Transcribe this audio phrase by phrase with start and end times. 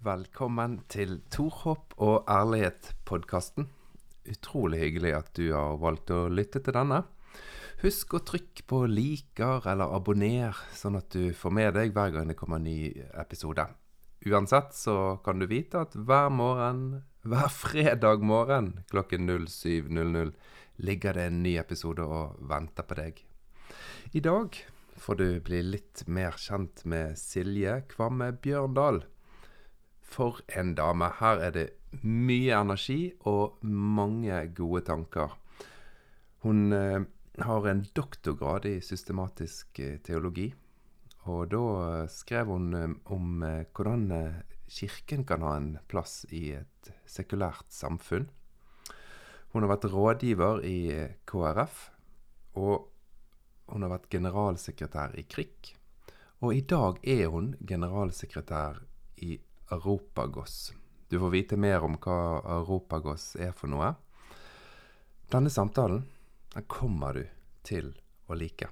[0.00, 3.66] Velkommen til Torhopp og ærlighet-podkasten.
[4.32, 7.02] Utrolig hyggelig at du har valgt å lytte til denne.
[7.82, 12.32] Husk å trykke på liker eller abonner, sånn at du får med deg hver gang
[12.32, 13.68] det kommer en ny episode.
[14.24, 20.32] Uansett så kan du vite at hver morgen, hver fredag morgen klokken 07.00
[20.80, 23.20] ligger det en ny episode og venter på deg.
[24.16, 24.64] I dag
[24.96, 29.04] får du bli litt mer kjent med Silje Kvamme Bjørndal.
[30.10, 31.06] For en dame.
[31.20, 31.68] Her er det
[32.02, 35.36] mye energi og mange gode tanker.
[36.42, 37.02] Hun eh,
[37.38, 40.48] har en doktorgrad i systematisk eh, teologi.
[41.30, 41.64] Og da
[42.00, 42.72] eh, skrev hun
[43.04, 43.44] om
[43.76, 44.06] hvordan
[44.70, 48.28] kirken kan ha en plass i et sekulært samfunn.
[49.50, 50.78] Hun har vært rådgiver i
[51.26, 51.78] KrF,
[52.54, 52.86] og
[53.70, 55.74] hun har vært generalsekretær i KRIK.
[56.40, 58.78] Og i dag er hun generalsekretær
[59.26, 59.36] i
[59.70, 60.72] Europagos.
[61.08, 62.18] Du får vite mer om hva
[62.60, 63.92] Europagos er for noe.
[65.30, 66.04] Denne samtalen
[66.54, 67.26] den kommer du
[67.62, 67.92] til
[68.26, 68.66] å like.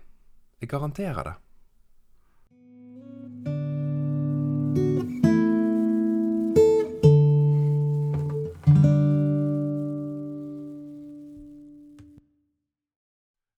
[0.58, 1.36] Jeg garanterer det.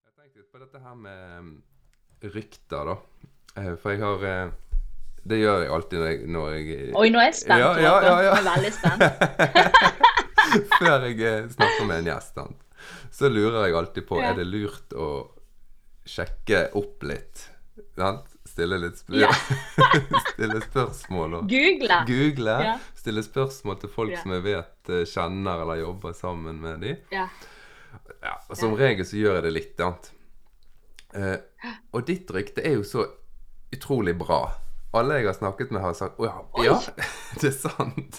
[0.05, 2.99] Jeg tenkte litt på dette her med rykter, da.
[3.57, 4.53] Eh, For jeg har eh,
[5.23, 7.61] Det gjør jeg alltid når jeg, når jeg Oi, nå er jeg spent.
[7.61, 8.31] Ja, ja, ja, ja.
[8.31, 9.03] Jeg er veldig spent.
[10.81, 12.41] Før jeg eh, snakker med en gjest,
[13.15, 14.31] så lurer jeg alltid på Ja.
[14.31, 15.11] Er det lurt å
[16.09, 17.47] sjekke opp litt.
[17.99, 18.27] Sant?
[18.51, 19.31] Stille litt spør Ja.
[20.33, 22.01] Stille spørsmål og Google.
[22.09, 22.57] google.
[22.67, 22.79] Ja.
[22.99, 26.97] Stille spørsmål til folk som jeg vet eh, kjenner eller jobber sammen med de.
[27.15, 27.29] Ja.
[28.57, 30.11] Som regel så gjør jeg det litt annet.
[31.15, 31.39] Eh,
[31.95, 33.07] og ditt rykte er jo så
[33.75, 34.43] utrolig bra.
[34.93, 36.79] Alle jeg har snakket med, har sagt Å ja, ja,
[37.41, 38.17] det er sant.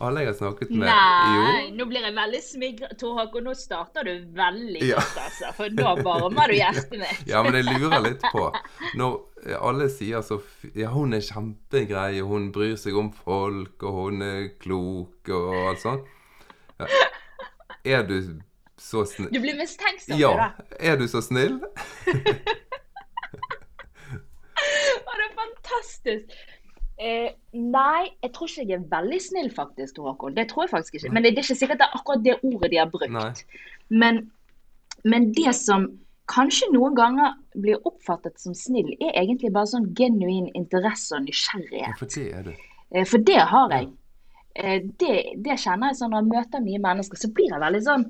[0.00, 2.94] Alle jeg har snakket med Nei, nå blir jeg veldig smigret.
[3.00, 4.96] Tor Håkon, nå starter du veldig Ja.
[5.02, 5.50] godt, altså.
[5.58, 7.20] For da varmer du hjertet mitt.
[7.32, 8.46] Ja, men jeg lurer litt på
[8.96, 9.18] Når
[9.60, 10.40] alle sier så
[10.76, 15.52] Ja, hun er kjempegrei, og hun bryr seg om folk, og hun er klok, og
[15.74, 16.08] alt sånt.
[16.80, 16.88] Ja.
[18.00, 18.16] Er du
[18.80, 20.16] så snill Du blir mistenksom.
[20.16, 20.32] Ja.
[20.32, 20.80] du, da.
[20.80, 21.60] Er du så snill?
[25.06, 26.34] Å, det er fantastisk.
[27.00, 30.34] Eh, nei, jeg tror ikke jeg er veldig snill, faktisk, Håkon.
[30.36, 31.12] Det tror jeg faktisk ikke.
[31.16, 33.44] Men det, det er ikke sikkert det er akkurat det ordet de har brukt.
[33.88, 34.18] Men,
[35.08, 35.86] men det som
[36.30, 41.24] kanskje noen ganger blir oppfattet som snill, er egentlig bare sånn genuin interesse og Ja,
[41.30, 41.96] nysgjerrighet.
[41.98, 42.58] for det er det.
[42.92, 43.88] Eh, For det har jeg.
[44.60, 45.16] Eh, Det,
[45.46, 48.04] det kjenner jeg sånn når jeg møter nye mennesker, så blir jeg veldig sånn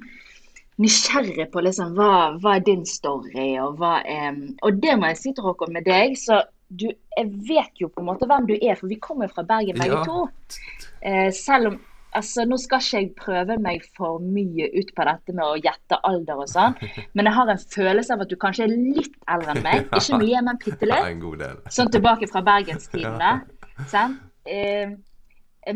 [0.80, 5.20] nysgjerrig på liksom, hva, hva er din story, og hva er Og det må jeg
[5.20, 6.86] si til Håkon med deg, så du,
[7.18, 9.96] jeg vet jo på en måte hvem du er, for vi kommer fra Bergen begge
[9.98, 10.04] Ja.
[10.06, 10.28] to.
[11.02, 11.80] Eh, selv om
[12.12, 15.94] Altså, Nå skal ikke jeg prøve meg for mye ut på dette med å gjette
[16.08, 16.74] alder og sånn,
[17.14, 19.84] men jeg har en følelse av at du kanskje er litt eldre enn meg.
[19.94, 21.70] Ikke mye, men bitte Ja, litt.
[21.70, 23.28] Sånn tilbake fra bergenstidene.
[23.86, 24.18] sant?
[24.42, 24.90] Eh,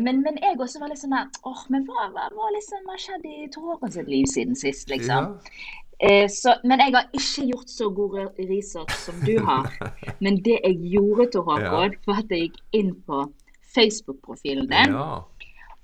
[0.01, 3.01] men, men jeg også også veldig sånn der åh, men hva, hva, hva liksom har
[3.01, 5.35] skjedd i Håkon sitt liv siden sist, liksom?
[5.35, 5.65] Ja.
[5.99, 9.69] Eh, så, men jeg har ikke gjort så god re- research som du har.
[10.25, 13.21] Men det jeg gjorde, til Håkon, var at jeg gikk inn på
[13.75, 14.97] Facebook-profilen din.
[14.97, 15.21] ja.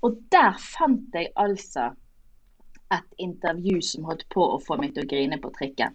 [0.02, 1.92] Og der fant jeg altså
[2.92, 5.94] et intervju som holdt på å få meg til å grine på trikken.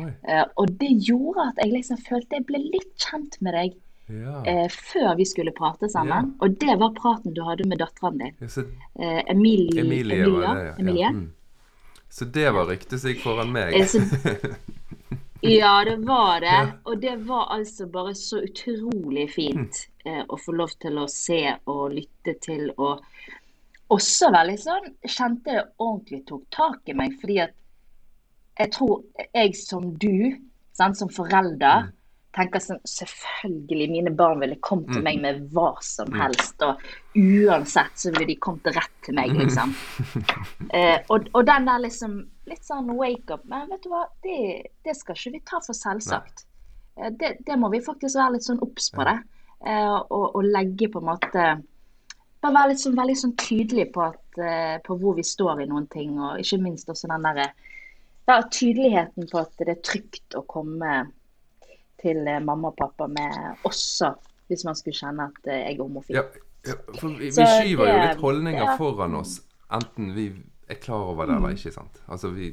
[0.00, 3.74] Eh, og det gjorde at jeg liksom følte jeg ble litt kjent med deg
[4.06, 4.42] Ja.
[4.46, 6.34] eh, før vi skulle prate sammen.
[6.42, 8.34] Og det var praten du hadde med datteren din.
[8.40, 8.64] Ja,
[8.98, 9.80] Eh, Emilie.
[9.84, 10.74] Emilie var det, ja.
[10.78, 11.02] Emilie.
[11.02, 11.10] ja.
[11.10, 11.30] Mm.
[12.12, 13.72] Så det var ryktet som gikk foran meg.
[13.78, 13.98] Eh, så,
[15.40, 16.46] ja, det var det.
[16.46, 16.66] Ja.
[16.84, 21.40] Og det var altså bare så utrolig fint eh, å få lov til å se
[21.64, 22.68] og lytte til.
[22.76, 23.00] Og
[23.92, 27.16] også veldig sånn Kjente jeg ordentlig tok tak i meg.
[27.20, 27.56] Fordi at
[28.60, 29.00] jeg tror
[29.32, 30.36] jeg som du,
[30.76, 31.88] sant, som forelder,
[32.36, 35.04] tenker sånn Selvfølgelig, mine barn ville kommet til Mm.
[35.04, 36.62] meg med hva som helst.
[36.62, 36.80] Og
[37.16, 39.74] uansett så ville de kommet rett til meg, liksom.
[40.72, 42.14] Eh, og, og den der liksom
[42.48, 43.42] litt sånn wake up.
[43.44, 44.38] Men vet du hva, det,
[44.84, 46.46] det skal ikke vi ta for selvsagt.
[46.96, 49.18] Eh, det, det må vi faktisk være litt sånn obs på det.
[49.66, 51.44] Eh, og, og legge på en måte
[52.42, 55.66] Bare være litt sånn, veldig sånn tydelig på, at, eh, på hvor vi står i
[55.70, 56.16] noen ting.
[56.18, 57.44] Og ikke minst også den derre
[58.26, 60.96] ja, tydeligheten på at det er trygt å komme
[62.02, 64.12] til eh, mamma og pappa med også
[64.50, 66.18] hvis man skulle kjenne at eh, jeg er homofil.
[66.18, 66.24] Ja,
[66.66, 68.74] ja, for vi, vi skyver skyver jo litt holdninger ja.
[68.78, 69.38] foran oss,
[69.72, 70.28] enten vi
[70.70, 71.72] er klar over det eller ikke.
[71.74, 72.02] sant?
[72.06, 72.52] Altså vi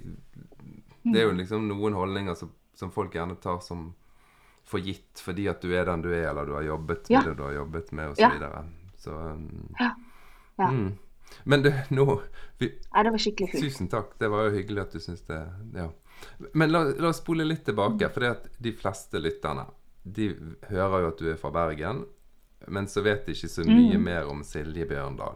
[1.03, 3.93] Det er jo liksom noen holdninger som, som folk gjerne tar som
[4.69, 7.37] for gitt fordi at du er den du er, eller du har jobbet med det
[7.37, 8.21] du har jobbet med, osv.
[8.21, 8.31] Ja.
[8.35, 8.65] videre
[8.97, 9.93] Så um, Ja.
[10.59, 10.67] ja.
[10.71, 10.97] Mm.
[11.43, 12.05] Men du, nå
[12.57, 13.63] vi, ja det var skikkelig fint.
[13.63, 14.15] Tusen takk.
[14.19, 15.39] Det var jo hyggelig at du syns det.
[15.77, 15.89] Ja.
[16.53, 18.09] Men la, la oss spole litt tilbake.
[18.13, 19.65] For de fleste lytterne
[20.03, 20.29] de
[20.69, 22.05] hører jo at du er fra Bergen,
[22.67, 24.03] men så vet de ikke så mye Mm.
[24.03, 25.35] mer om Silje Bjørndal.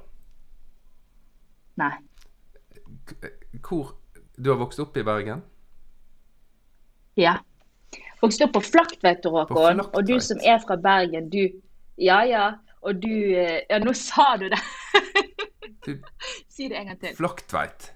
[1.77, 1.93] Nei.
[3.61, 3.93] Hvor
[4.41, 5.41] Du har vokst opp i Bergen?
[7.15, 7.35] Ja.
[8.21, 9.81] Vokste opp på Flaktveit, Håkon.
[9.93, 11.43] Og du som er fra Bergen, du
[11.97, 12.53] Ja, ja.
[12.81, 14.59] Og du eh, Ja, nå sa du det.
[16.49, 17.15] Si det en gang til.
[17.17, 17.91] Flaktveit.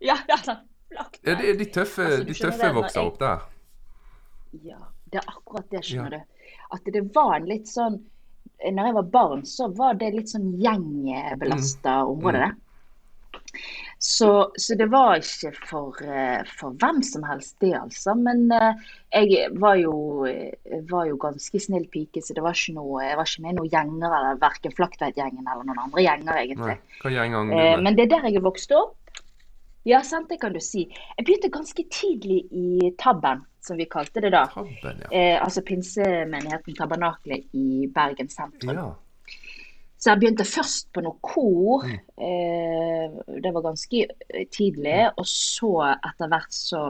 [0.00, 0.62] Ja, ja, sånn.
[0.90, 1.26] Flaktveit.
[1.26, 3.40] Ja, de, de tøffe, Altså, de tøffe vokser jeg- opp der.
[4.64, 4.78] Ja,
[5.12, 6.18] det er akkurat det, skjønner Ja.
[6.18, 6.24] du.
[6.72, 8.00] At det var en litt sånn
[8.58, 12.08] Når jeg var barn, så var det litt sånn gjengbelasta Mm.
[12.10, 12.56] område, det.
[14.00, 18.14] Så, så det var ikke for, eh, for hvem som helst, det altså.
[18.16, 18.74] Men eh,
[19.12, 20.52] jeg var jo, eh,
[20.90, 23.56] var jo ganske snill pike, så det var ikke noe, jeg var ikke med i
[23.58, 26.78] noen gjenger, eller verken Flaktveit-gjengen eller noen andre gjenger, egentlig.
[26.78, 26.98] Nei.
[27.02, 28.96] Hva gjenger Eh, men det er der jeg vokste opp.
[29.86, 30.86] Ja, sant, det kan du si.
[31.18, 34.46] Jeg begynte ganske tidlig i Tabben, som vi kalte det da.
[34.52, 35.10] Tabben, ja.
[35.12, 38.74] Eh, altså pinsemenigheten Tabernaklet i Bergen sentrum.
[38.74, 38.88] ja.
[39.98, 41.82] Så jeg begynte først på noe kor.
[41.82, 41.96] Mm.
[42.22, 44.44] Eh, det var ganske tidlig.
[44.54, 44.98] tidlig.
[45.18, 46.82] Og så etter hvert så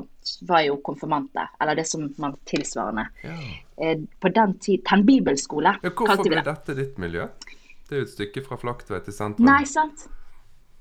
[0.44, 1.48] var jeg jo konfirmant der.
[1.60, 3.06] Eller det som man tilsvarende.
[3.24, 3.32] ja.
[3.80, 6.44] Eh, på den tid Tenn bibelskole, ja hvorfor ble det.
[6.50, 7.28] dette ditt miljø?
[7.88, 9.46] Det er jo et stykke fra Flaktveit til sentrum.
[9.46, 10.08] Nei, sant?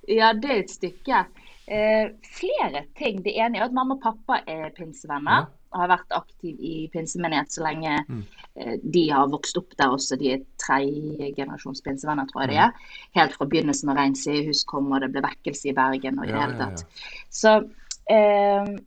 [0.09, 1.25] Ja, det er et stykke.
[1.68, 3.22] Eh, flere ting.
[3.24, 5.48] Det ene er at mamma og pappa er pinsevenner.
[5.48, 5.54] Ja.
[5.75, 8.22] Og har vært aktiv i pinsemenighet så lenge Mm.
[8.56, 10.18] eh, de har vokst opp der også.
[10.18, 12.64] De er tredje generasjons pinsevenner, tror jeg det Mm.
[12.64, 12.74] er.
[13.16, 16.28] Helt fra begynnelsen av Rein sidehus kom, og det ble vekkelse i Bergen og i
[16.31, 16.86] det Ja, hele ja, tatt.
[17.30, 17.69] Så,
[18.10, 18.78] eh,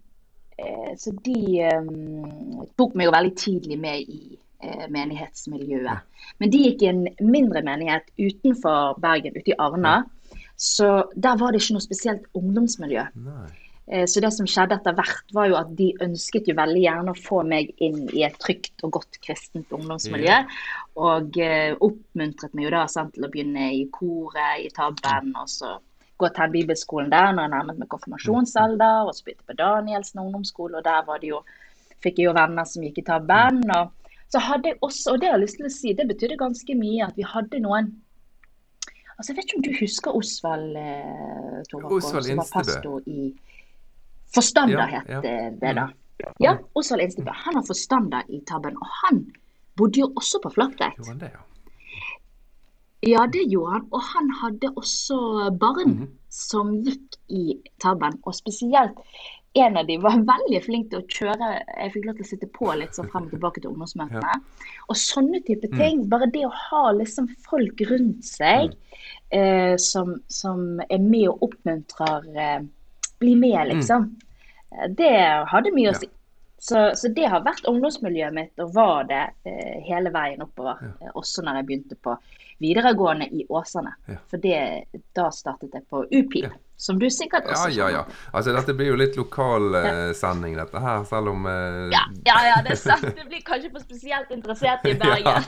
[0.58, 4.38] eh, så de eh, tok meg jo veldig tidlig med i
[4.90, 6.00] menighetsmiljøet.
[6.38, 10.04] Men de gikk i en mindre menighet utenfor Bergen, ute i Arna.
[10.60, 10.86] Så
[11.16, 13.06] der var det ikke noe spesielt ungdomsmiljø.
[13.24, 13.48] Nei.
[13.90, 17.14] Eh, Så det som skjedde etter hvert, var jo at de ønsket jo veldig gjerne
[17.14, 20.36] å få meg inn i et trygt og godt kristent ungdomsmiljø.
[21.00, 25.48] Og uh, oppmuntret meg jo da sant, til å begynne i koret, i tabben, og
[25.50, 25.78] så
[26.20, 30.22] gå til bibelskolen der når jeg nærmet meg konfirmasjonsalder, og så begynte jeg på Danielsen
[30.22, 31.40] ungdomsskole, og der var det jo,
[32.04, 33.64] fikk jeg jo venner som gikk i tabben.
[33.78, 33.96] og
[34.30, 36.76] så hadde jeg også, og det har jeg lyst til å si, det betydde ganske
[36.78, 37.90] mye at vi hadde noen
[39.20, 43.26] Altså, Jeg vet ikke om du husker Osvald eh, Osvald som var pastor i
[44.34, 45.86] Forstander Ja, eh, det da.
[46.40, 47.32] Ja, Osvald Instebø.
[47.44, 49.20] Han var forstander i Tabben, og han
[49.76, 50.98] bodde jo også på Flaktveit.
[51.20, 51.44] Det, ja?
[53.08, 53.86] Ja, det gjorde han.
[53.96, 55.16] Og han hadde også
[55.60, 56.08] barn Mhm.
[56.30, 58.98] som gikk i Tabben, og spesielt
[59.54, 61.48] en av de var veldig flink til å kjøre.
[61.80, 64.36] Jeg fikk lov til å sitte på litt sånn frem og tilbake til ungdomsmøtene.
[64.88, 65.78] Og sånne type Mm.
[65.78, 66.04] ting.
[66.08, 68.72] Bare det å ha liksom folk rundt seg
[69.32, 72.60] eh, som, som er med og oppmuntrer eh,
[73.20, 74.06] Bli med, liksom.
[74.72, 74.94] Mm.
[74.96, 75.10] Det
[75.50, 75.92] hadde mye Mm.
[75.92, 75.92] Ja.
[75.92, 76.08] å si.
[76.62, 80.76] Så, så det har vært ungdomsmiljøet mitt, og var det eh, hele veien oppover.
[81.00, 82.14] Eh, også når jeg begynte på
[82.60, 83.92] videregående i Åsane.
[84.08, 84.16] Ja.
[84.28, 84.84] For det,
[85.16, 86.50] da startet jeg på UPIL, Ja.
[86.80, 88.02] Som du sikkert Ja, også ja, ja.
[88.08, 88.18] ja.
[88.32, 92.36] Altså, dette blir jo litt lokal eh, sending, dette her, selv om eh, Ja, ja,
[92.46, 93.04] ja, det er sant.
[93.04, 95.44] Du blir kanskje for spesielt interessert i Bergen.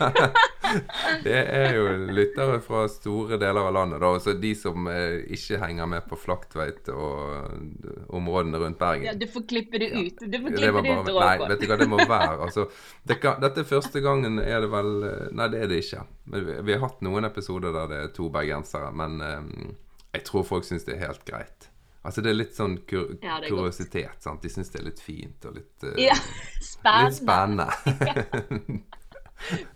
[1.27, 4.11] det er jo lyttere fra store deler av landet, da.
[4.19, 9.09] Altså de som eh, ikke henger med på Flaktveit og eh, områdene rundt Bergen.
[9.09, 10.21] Ja, du får klippe det ut.
[10.21, 12.35] Du får klippe det, det ut, nei, vet du hva det må være?
[12.45, 12.67] Altså,
[13.09, 16.05] det kan, dette første gangen er det vel eh, Nei, det er det ikke.
[16.37, 19.73] Vi, vi har hatt noen episoder der det er to bergensere, men eh,
[20.13, 21.69] jeg tror folk syns det er helt greit.
[22.05, 24.09] Altså Det er litt sånn kur Ja, er kuriositet.
[24.11, 24.23] godt.
[24.23, 24.43] sant?
[24.43, 26.17] De syns det er litt fint og litt, uh, Ja,
[27.05, 27.69] litt spennende.
[27.87, 28.83] spennende.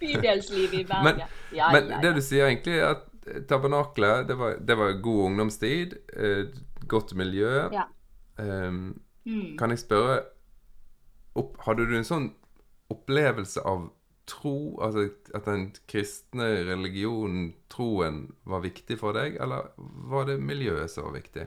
[0.01, 1.05] Bydelslivet i Bergen.
[1.05, 1.21] Men,
[1.55, 3.07] ja, men ja, det du sier egentlig, er at
[3.51, 6.45] tabernaklet, det var, det var god ungdomstid, eh,
[6.87, 7.69] godt miljø.
[7.75, 7.89] Ja.
[8.39, 9.57] Ehm, Mm.
[9.59, 10.21] Kan jeg spørre
[11.35, 12.29] opp, Hadde du en sånn
[12.95, 13.89] opplevelse av
[14.27, 19.71] tro, altså at den kristne religionen, troen, var viktig for deg, eller
[20.11, 21.47] var det miljøet som var viktig?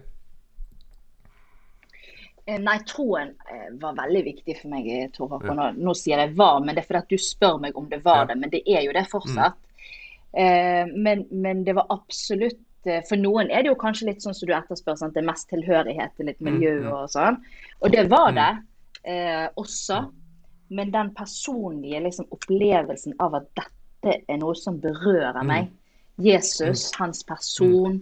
[2.50, 5.60] Eh, Nei, troen eh, var veldig viktig for meg, eh, Tor Håkon.
[5.62, 8.02] Og Nå sier jeg var, men det er fordi at du spør meg om det
[8.06, 8.30] var Ja.
[8.32, 8.38] det.
[8.42, 9.60] Men det er jo det fortsatt.
[10.34, 12.66] Eh, men, men det var absolutt
[13.10, 15.14] For noen er det jo kanskje litt sånn som du etterspør, sant?
[15.14, 16.94] det er mest tilhørighet til litt miljø Mm, mm.
[16.96, 17.36] og sånn.
[17.84, 18.46] Og det var det
[19.04, 19.98] eh, også.
[20.70, 25.72] Men den personlige liksom, opplevelsen av at dette er noe som berører meg.
[26.20, 28.02] Jesus, hans person,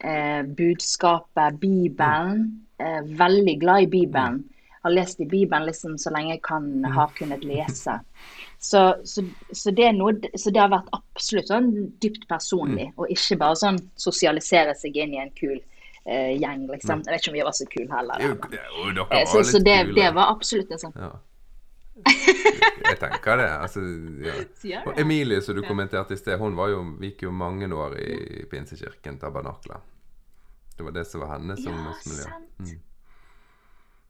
[0.00, 2.66] eh, budskapet, Bibelen.
[2.78, 4.44] Eh, veldig glad i Bibelen.
[4.82, 8.00] Har lest i Bibelen liksom så lenge jeg kan, har kunnet lese.
[8.58, 11.70] Så, så, så, det noe, så, det har vært absolutt sånn
[12.02, 12.96] dypt personlig, mm.
[13.00, 17.04] og ikke bare sånn sosialisere seg inn i en kul eh, gjeng, liksom.
[17.06, 18.24] Jeg vet ikke om vi var så kule heller.
[18.24, 18.34] Jo,
[18.96, 21.12] jo, var så, så det, det, var absolutt en sånn ja.
[21.94, 23.48] Jeg tenker det.
[23.50, 23.80] Altså,
[24.64, 24.82] ja.
[24.86, 28.44] Og Emilie, som du kommenterte i sted, hun var jo, gikk jo mange år i
[28.50, 29.80] Pinsekirken Tabernakla.
[30.76, 32.58] Det var det som var hennes ja, sant.
[32.58, 32.80] Mm.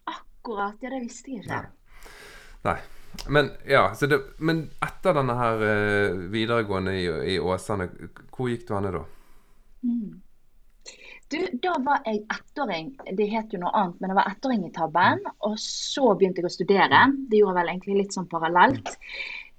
[0.05, 0.77] Akkurat.
[0.81, 1.65] Ja, det visste jeg ikke.
[2.69, 2.79] Nei.
[3.27, 7.89] Men ja, det, men etter denne her uh, videregående i, i, Åsane,
[8.31, 9.03] hvor gikk du henne da?
[9.83, 10.21] Mm.
[11.31, 12.89] Du, da var jeg ettåring.
[13.15, 15.21] Det het jo noe annet, men jeg var ettåring i Tabben.
[15.47, 17.05] Og så begynte jeg å studere.
[17.31, 18.97] Det gjorde jeg vel egentlig litt sånn parallelt.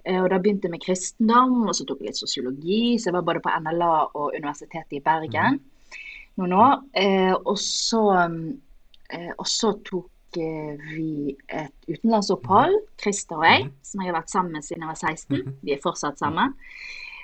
[0.03, 2.81] Eh, og da begynte jeg med kristendom, og så tok jeg litt sosiologi.
[2.99, 5.61] Så jeg var både på NLA og Universitetet i Bergen
[6.39, 6.75] noen år.
[6.91, 8.03] Eh, og så,
[9.09, 14.55] eh, og så tok vi et utenlandsopphold, Christer og jeg, som jeg har vært sammen
[14.55, 15.57] med siden jeg var 16.
[15.59, 16.53] Vi er fortsatt sammen.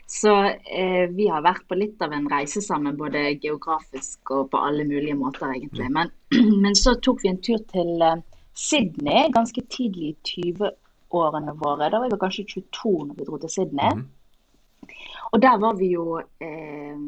[0.09, 4.59] Så eh, vi har vært på litt av en reise sammen, både geografisk og på
[4.63, 5.89] alle mulige måter, egentlig.
[5.91, 6.13] Men,
[6.63, 8.21] men så tok vi en tur til eh,
[8.55, 11.89] Sydney ganske tidlig i 20-årene våre.
[11.91, 13.97] Da var vi kanskje 22 når vi dro til Sydney.
[13.99, 14.93] Mm.
[15.33, 17.01] Og der var vi jo eh,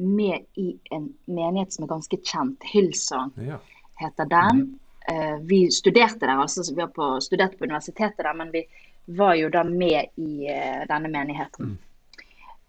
[0.00, 2.66] med i en menighet som er ganske kjent.
[2.72, 3.60] Hillsong ja.
[4.02, 4.64] heter den.
[4.64, 5.46] Mm.
[5.48, 6.66] vi studerte der, altså.
[6.74, 8.64] Vi har på, studert på universitetet der, men vi
[9.06, 11.72] var jo da med i eh, denne menigheten.
[11.72, 11.78] Mm.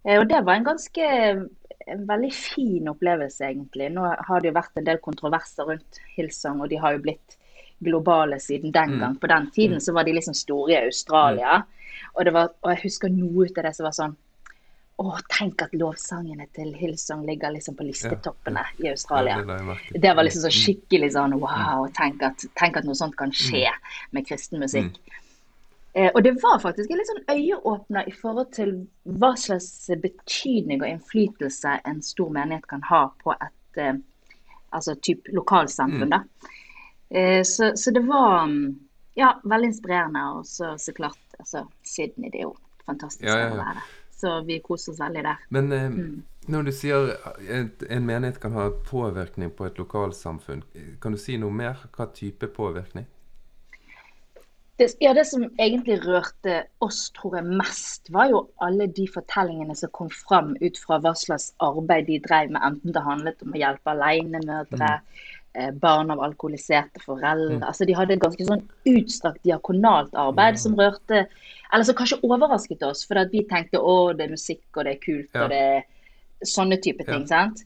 [0.05, 1.09] Eh, og det var en ganske
[1.91, 3.89] en veldig fin opplevelse, egentlig.
[3.93, 7.37] Nå har det jo vært en del kontroverser rundt Hillsong, og de har jo blitt
[7.81, 8.99] globale siden den mm.
[8.99, 9.15] gang.
[9.21, 9.85] På den tiden mm.
[9.85, 11.61] så var de liksom store i Australia.
[12.13, 14.19] Og, var, og jeg husker noe ut av det som var sånn
[15.01, 18.73] Å, tenk at lovsangene til Hillsong ligger liksom på listetoppene ja.
[18.83, 19.39] i Australia.
[19.89, 21.87] Det var liksom så skikkelig sånn wow.
[21.97, 23.65] Tenk at, tenk at noe sånt kan skje
[24.13, 24.99] med kristen musikk.
[25.93, 28.71] Eh, og det var faktisk en litt sånn øyeåpner i forhold til
[29.19, 33.97] hva slags betydning og innflytelse en stor menighet kan ha på et eh,
[34.71, 36.07] altså typ lokalsamfunn.
[36.07, 36.15] Mm.
[36.15, 36.23] da.
[37.09, 38.47] Eh, så, så, det var
[39.19, 40.25] ja, veldig inspirerende.
[40.39, 42.55] Og så, så klart, altså Sydney det er jo
[42.85, 43.53] fantastisk ja, ja, ja.
[43.53, 43.87] å være.
[44.21, 45.47] Så vi koser oss veldig der.
[45.49, 46.19] Men eh, mm.
[46.55, 47.15] når du sier
[47.51, 50.63] at en menighet kan ha påvirkning på et lokalsamfunn,
[51.03, 51.83] kan du si noe mer?
[51.91, 53.09] Hva type påvirkning?
[54.81, 59.75] Det, ja, det som egentlig rørte oss, tror jeg, mest, var jo alle de fortellingene
[59.77, 63.53] som kom fram ut fra hva slags arbeid de drev med, enten det handlet om
[63.53, 65.29] å hjelpe alenemødre, mm.
[65.53, 67.59] eh, barn av alkoholiserte foreldre.
[67.59, 67.67] Mm.
[67.69, 70.61] Altså, de hadde et ganske sånn utstrakt diakonalt arbeid mm.
[70.65, 71.25] som rørte
[71.71, 74.95] Eller som kanskje overrasket oss, for at vi tenkte å, det er musikk, og det
[74.97, 75.43] er kult, ja.
[75.43, 77.29] og det er sånne type ting.
[77.29, 77.45] Ja.
[77.45, 77.61] sant?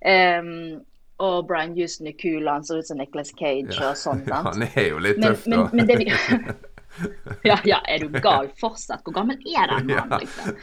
[0.00, 0.80] Um,
[1.20, 3.92] og Brian Houston er kul, han ser ut som Nicholas Cage ja.
[3.92, 4.24] og sånn.
[4.30, 5.66] Ja, han er jo litt tøff, da.
[5.70, 6.56] Men, men det
[7.42, 9.02] ja, ja, er du gal fortsatt?
[9.04, 10.56] Hvor gammel er den mannen, liksom?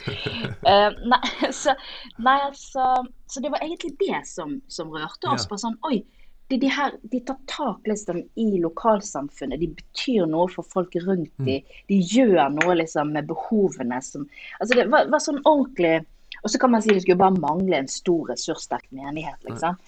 [0.66, 1.74] Uh, nei, så,
[2.18, 2.84] nei, altså
[3.26, 5.46] Så det var egentlig det som, som rørte oss.
[5.48, 6.02] På sånn, Oi,
[6.48, 9.60] de, de, her, de tar tak liksom, i lokalsamfunnet.
[9.60, 11.48] De betyr noe for folk rundt mm.
[11.48, 11.80] dem.
[11.90, 14.28] De gjør noe liksom, med behovene som
[14.60, 16.00] Altså, det var, var sånn ordentlig
[16.42, 19.80] Og så kan man si det skulle bare mangle en stor, ressurssterk menighet, liksom.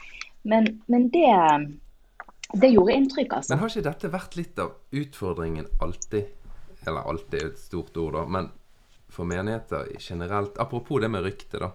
[0.42, 1.32] Men, men det,
[2.52, 3.52] det gjorde inntrykk, altså.
[3.52, 6.36] Men har ikke dette vært litt av utfordringen alltid?
[6.88, 8.24] Eller alltid er et stort ord, da.
[8.26, 8.50] Men
[9.10, 10.58] for menigheter generelt.
[10.58, 11.72] Apropos det med rykte, da.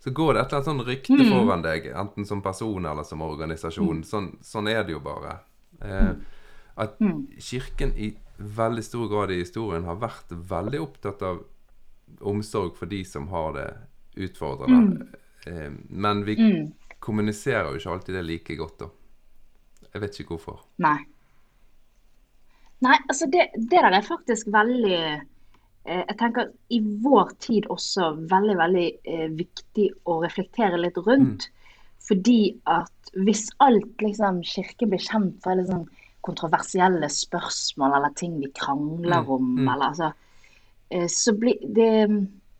[0.00, 1.28] Så går det et eller annet sånn rykte mm.
[1.28, 4.00] foran deg, enten som person eller som organisasjon.
[4.00, 4.06] Mm.
[4.08, 5.34] Sånn, sånn, er det jo bare.
[5.84, 6.12] Eh,
[6.80, 7.18] at mm.
[7.36, 11.42] Kirken i veldig stor grad i historien har vært veldig opptatt av
[12.24, 13.68] omsorg for de som har det
[14.24, 15.04] utfordrende.
[15.04, 15.26] Mm.
[15.52, 16.62] Eh, men vi mm
[17.00, 18.90] kommuniserer jo ikke alltid det like godt, da.
[19.90, 20.62] Jeg vet ikke hvorfor.
[20.84, 20.98] Nei.
[22.84, 25.20] Nei, altså det, det der er faktisk veldig eh,
[25.84, 31.48] Jeg tenker i vår tid også veldig, veldig eh, viktig å reflektere litt rundt.
[31.50, 31.74] Mm.
[32.08, 32.40] Fordi
[32.70, 35.84] at hvis alt liksom Kirken blir kjent for liksom
[36.24, 39.30] kontroversielle spørsmål eller ting vi krangler mm.
[39.36, 39.68] om, mm.
[39.68, 40.10] eller altså
[40.88, 41.92] eh, Så blir det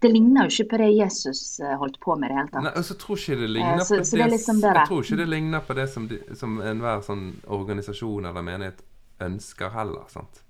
[0.01, 2.65] det ligner jo ikke på det Jesus eh, holdt på med i det hele tatt.
[2.65, 5.05] Nei, og så tror ikke det ligner så, på så det, det liksom Jeg tror
[5.05, 7.27] ikke det ligner på det som, de, som enhver sånn
[7.59, 8.81] organisasjon eller menighet
[9.21, 10.41] ønsker heller, sant?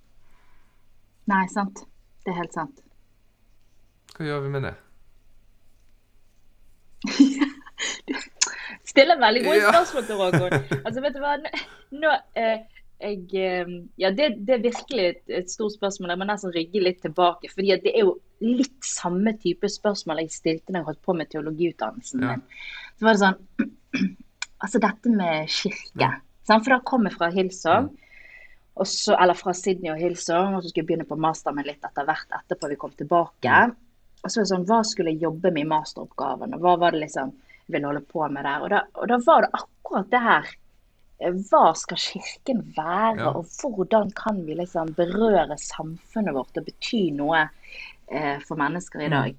[1.30, 1.82] Nei, sant.
[2.24, 2.84] Det er helt sant.
[4.14, 4.76] Hva gjør vi med det?
[8.90, 10.50] stiller veldig gode spørsmål til Roger.
[10.84, 11.34] Altså, vet du hva?
[12.02, 12.58] Nå, eh,
[13.00, 16.12] jeg, eh, ja, det, det, er virkelig et, et stort spørsmål.
[16.12, 17.50] Jeg må nesten rygge litt tilbake.
[17.52, 21.30] fordi det er jo litt samme type spørsmål jeg stilte når jeg holdt på med
[21.32, 22.44] teologiutdannelsen min.
[22.98, 24.10] Så var det sånn
[24.60, 25.96] Altså dette med kirke.
[26.02, 26.10] Ja.
[26.44, 27.30] For da kom jeg fra
[28.80, 31.66] og så, eller fra Sydney og Hillsong, og så skulle jeg begynne på master med
[31.68, 33.56] litt etter hvert etterpå vi kom tilbake.
[34.20, 36.96] Og så var det sånn, Hva skulle jeg jobbe med i masteroppgaven, og hva var
[36.96, 38.64] det liksom jeg ville holde på med der?
[38.64, 40.48] Og da, og da var det akkurat det her.
[41.20, 43.30] Eh, Hva skal kirken være, Ja.
[43.36, 47.48] og hvordan kan vi liksom berøre samfunnet vårt og bety noe
[48.10, 49.34] eh, for mennesker i dag?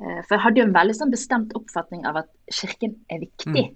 [0.00, 3.66] Eh, for jeg hadde jo en veldig sånn bestemt oppfatning av at kirken er viktig.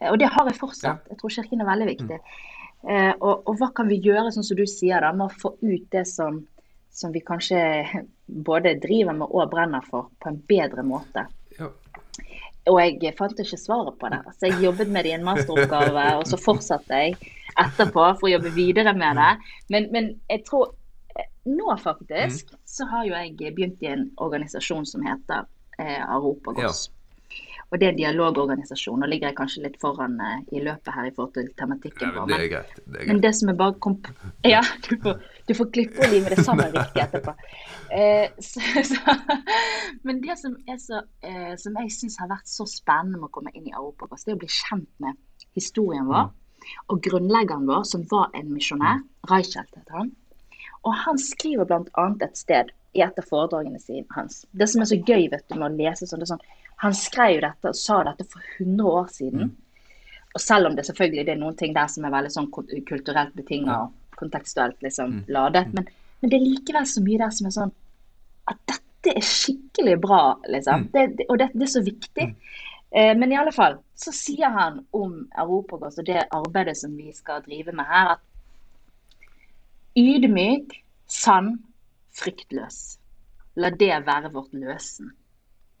[0.00, 1.06] Eh, Og det har jeg fortsatt.
[1.08, 2.18] Jeg tror kirken er veldig viktig.
[2.88, 5.54] Eh, og, og hva kan vi gjøre, sånn som du sier, da, med å få
[5.62, 6.46] ut det som,
[6.90, 7.60] som vi kanskje
[8.48, 11.26] både driver med og brenner for, på en bedre måte?
[12.68, 14.20] Og jeg fant ikke svaret på det.
[14.36, 17.16] Så jeg jobbet med det i en masteroppgave, og så fortsatte jeg
[17.58, 19.30] etterpå for å jobbe videre med det.
[19.72, 20.74] Men, men jeg tror
[21.16, 25.48] eh, nå faktisk så har jo jeg begynt i en organisasjon som heter
[25.80, 26.90] eh, Aropagos.
[27.70, 28.98] Og det er en dialogorganisasjon.
[28.98, 32.16] Nå ligger jeg kanskje litt foran eh, i løpet her i forhold til tematikken.
[32.16, 33.20] Vår, men men-.
[33.22, 34.10] Det som er bare komp
[34.54, 34.62] Ja,
[35.50, 37.34] du får, klippe og lime det sammen riktig etterpå.
[37.90, 39.14] Eh, så, så,
[40.06, 43.50] men det som, så, eh, som jeg syns har vært så spennende med å komme
[43.54, 45.18] inn i Europakast, det er å bli kjent med
[45.58, 46.30] historien vår.
[46.92, 50.12] Og grunnleggeren vår, som var en misjonær, Reichelt het han.
[50.86, 52.06] Og han skriver bl.a.
[52.24, 54.44] et sted i et av foredragene sine hans.
[54.50, 56.48] Det som er så gøy vet du, med å lese sånn, det er sånn
[56.80, 59.50] Han skrev dette og sa dette for 100 år siden.
[60.32, 63.34] Og selv om det selvfølgelig det er noen ting der som er veldig sånn kulturelt
[63.36, 65.88] betinget og kontekstuelt liksom ladet, men,
[66.20, 67.74] men det er likevel så mye der som er sånn
[68.50, 70.88] at dette er skikkelig bra, liksom.
[70.92, 72.26] Det, det, og det, det er så viktig.
[72.90, 77.12] Eh, men i alle fall så sier han om Europagos og det arbeidet som vi
[77.14, 78.26] skal drive med her, at
[80.00, 80.74] ydmyk,
[81.10, 81.54] sann,
[82.18, 82.80] fryktløs.
[83.60, 85.12] La det være vårt løsen.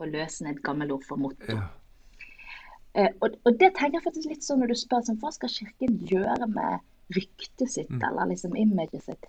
[0.00, 1.52] Og løsen er et gammelt ord for motto.
[1.52, 1.68] Ja.
[2.94, 5.52] Eh, og, og det tenker jeg faktisk litt sånn når du spør sånn, hva skal
[5.52, 6.86] kirken gjøre med
[7.16, 9.26] ryktet sitt, eller liksom imaget sitt.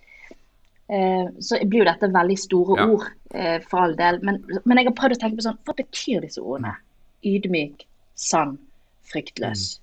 [0.91, 2.87] Eh, så blir jo dette veldig store Ja.
[2.87, 4.19] ord, eh, for all del.
[4.21, 6.75] Men, men jeg har prøvd å tenke på sånn, hva betyr disse ordene?
[7.23, 7.85] Ydmyk,
[8.15, 8.57] sann,
[9.11, 9.79] fryktløs.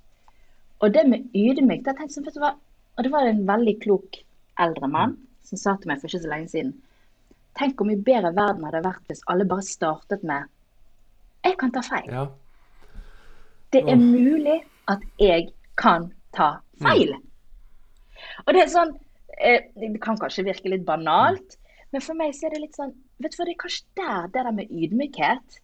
[0.81, 2.53] Og det med ydmyk, da tenkte jeg sånn, hva,
[2.99, 4.21] og det var en veldig klok
[4.59, 6.75] eldre mann som sa til meg for ikke så lenge siden,
[7.59, 10.45] tenk hvor mye bedre verden hadde vært hvis alle bare startet med,
[11.45, 12.11] jeg kan ta feil.
[12.13, 12.27] ja.
[13.73, 17.11] Det er mulig at jeg kan ta feil.
[18.49, 18.95] Og det er sånn
[19.39, 21.59] eh, Det kan kanskje virke litt banalt,
[21.93, 24.29] men for meg så er det litt sånn Vet du hva, det er kanskje der
[24.33, 25.59] det der med ydmykhet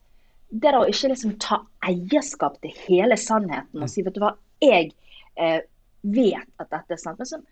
[0.53, 4.35] Det der å ikke liksom ta eierskap til hele sannheten og si Vet du hva,
[4.64, 4.92] jeg
[5.40, 5.61] eh,
[6.05, 7.20] vet at dette er sant.
[7.20, 7.47] Men sånn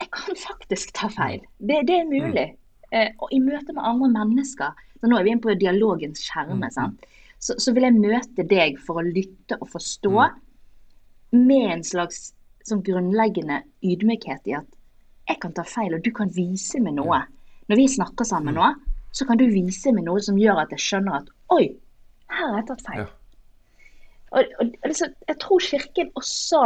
[0.00, 1.40] Jeg kan faktisk ta feil.
[1.58, 2.46] Det, det er mulig.
[2.94, 6.70] Eh, og i møte med andre mennesker så Nå er vi inne på dialogens kjerne.
[6.74, 7.04] sant?
[7.38, 10.14] Så, så vil jeg møte deg for å lytte og forstå
[11.38, 12.32] med en slags
[12.66, 14.68] sånn grunnleggende ydmykhet i at
[15.28, 17.20] jeg kan ta feil, og du kan vise meg noe.
[17.68, 18.68] Når vi snakker sammen nå,
[19.12, 21.64] så kan du vise meg noe som gjør at jeg skjønner at oi,
[22.32, 23.02] her har jeg tatt feil.
[23.04, 23.08] Ja.
[24.28, 26.62] Og, og altså, jeg tror Kirken også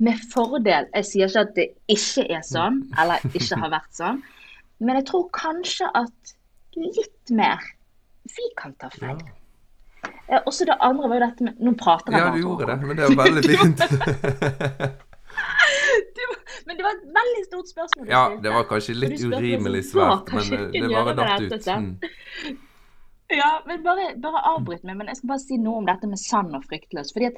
[0.00, 4.20] med fordel Jeg sier ikke at det ikke er sånn, eller ikke har vært sånn,
[4.80, 6.34] men jeg tror kanskje at
[6.78, 7.66] litt mer
[8.30, 9.16] vi kan ta Ja.
[10.30, 12.36] Eh, Også det andre var jo dette med Nå prater jeg ja, bare.
[12.38, 13.80] du gjorde det, men det er veldig fint.
[16.66, 18.08] Men det var et veldig stort spørsmål.
[18.10, 21.66] Ja, det var kanskje litt urimelig svært, men eh, det var datt ut.
[21.66, 22.58] Mm.
[23.30, 24.96] Ja, men bare, bare avbryt meg.
[24.98, 27.12] Men jeg skal bare si noe om dette med sann og fryktløs.
[27.14, 27.36] Fordi at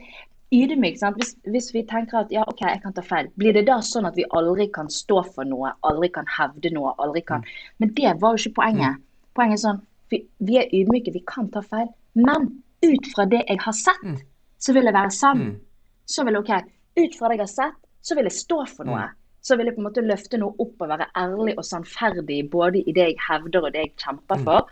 [0.57, 0.97] ydmyk?
[1.19, 4.09] Hvis, hvis vi tenker at ja, OK, jeg kan ta feil, blir det da sånn
[4.09, 7.45] at vi aldri kan stå for noe, aldri kan hevde noe, aldri kan
[7.77, 9.03] Men det var jo ikke poenget.
[9.37, 11.89] Poenget er sånn vi, vi er ydmyke, vi kan ta feil.
[12.17, 12.49] Men
[12.83, 14.23] ut fra det jeg har sett,
[14.59, 15.39] så vil jeg være sann.
[15.39, 15.61] Mm.
[16.07, 16.51] Så vil OK,
[16.99, 19.09] ut fra det jeg har sett, så vil jeg stå for noe.
[19.43, 22.83] Så vil jeg på en måte løfte noe opp og være ærlig og sannferdig både
[22.87, 24.69] i det jeg hevder og det jeg kjemper for.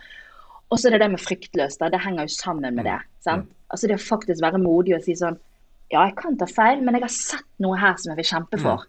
[0.71, 1.77] Og så er det det med fryktløs.
[1.77, 2.99] da, Det henger jo sammen med det.
[3.19, 3.49] sant?
[3.69, 5.39] Altså Det å faktisk være modig og si sånn
[5.91, 8.57] Ja, jeg kan ta feil, men jeg har sett noe her som jeg vil kjempe
[8.61, 8.85] for.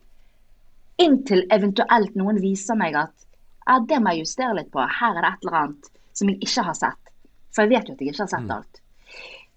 [1.03, 3.15] Inntil eventuelt noen viser meg at
[3.67, 4.79] ja, det må jeg justere litt på.
[4.79, 7.13] Her er det et eller annet som jeg ikke har sett.
[7.55, 8.82] For jeg vet jo at jeg ikke har sett alt.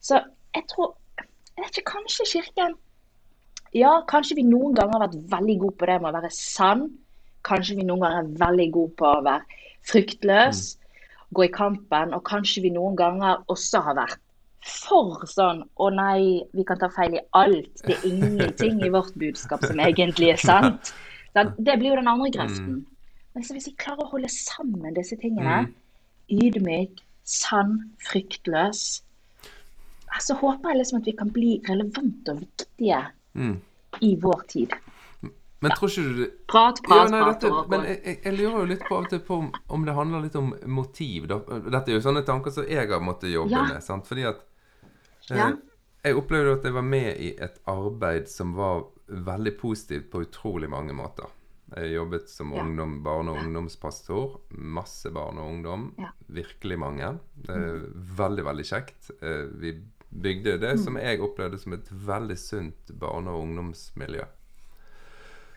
[0.05, 0.21] Så
[0.55, 2.75] jeg tror Jeg vet ikke, kanskje Kirken
[3.75, 6.85] Ja, kanskje vi noen ganger har vært veldig gode på det med å være sann.
[7.47, 10.61] Kanskje vi noen ganger er veldig gode på å være fryktløs,
[11.35, 12.13] gå i kampen.
[12.15, 14.21] Og kanskje vi noen ganger også har vært
[14.65, 17.83] for sånn Å nei, vi kan ta feil i alt.
[17.83, 20.93] Det er ingenting i vårt budskap som egentlig er sant.
[21.35, 22.77] Det blir jo den andre grøften.
[23.35, 25.65] Men så hvis vi klarer å holde sammen disse tingene,
[26.31, 27.75] ydmyk, sann,
[28.07, 29.01] fryktløs,
[30.21, 33.61] så håper jeg liksom at vi kan bli relevante og viktige Mm.
[34.01, 34.73] i vår tid.
[35.61, 37.41] Men tror ikke du det Prat, Ja, nei, prat.
[37.41, 40.53] dette, men jeg, jeg- lurer jo litt på på om, om det handler litt om
[40.65, 41.27] motiv.
[41.27, 41.39] Da.
[41.39, 43.63] Dette er jo sånne tanker som jeg har måttet jobbe Ja.
[43.63, 43.81] med.
[43.83, 44.05] Sant?
[44.05, 44.41] Fordi at
[45.31, 45.51] eh, Ja.
[46.03, 50.69] Jeg opplevde at jeg var med i et arbeid som var veldig positivt på utrolig
[50.69, 51.25] mange måter.
[51.75, 52.61] Jeg jobbet som Ja.
[52.61, 54.39] ungdom, barne- og ungdomspastor.
[54.51, 55.95] Masse barn og ungdom.
[56.29, 57.19] Virkelig mange.
[57.41, 57.79] Det er
[58.17, 59.09] veldig, veldig kjekt.
[59.21, 59.81] Eh, Vi
[60.21, 64.25] bygde det som jeg opplevde som et veldig sunt barne- og ungdomsmiljø.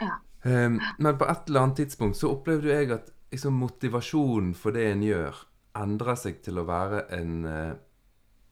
[0.03, 0.15] Ja.
[0.45, 4.87] Um, men på et eller annet tidspunkt så opplevde jeg at liksom, motivasjonen for det
[4.93, 5.45] en gjør,
[5.79, 7.75] endrer seg til å være en uh,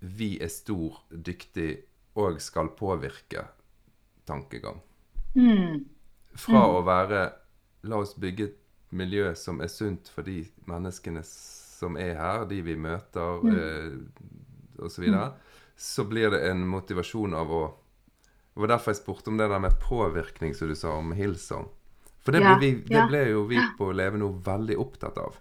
[0.00, 1.76] vi er stor, dyktig
[2.16, 4.80] og skal påvirke-tankegang.
[5.36, 5.84] Mm.
[6.36, 7.32] Fra å være
[7.86, 8.56] la oss bygge et
[8.96, 13.92] miljø som er sunt for de menneskene som er her, de vi møter, eh,
[14.84, 15.04] osv.,
[15.76, 17.64] så, blir det en motivasjon av å
[18.56, 21.66] Det var derfor jeg spurte om det der med påvirkning, som du sa om Hillsong.
[22.24, 25.18] For det, Ja, ble, vi, det ja, ble jo vi på Leve nå veldig opptatt
[25.20, 25.36] av.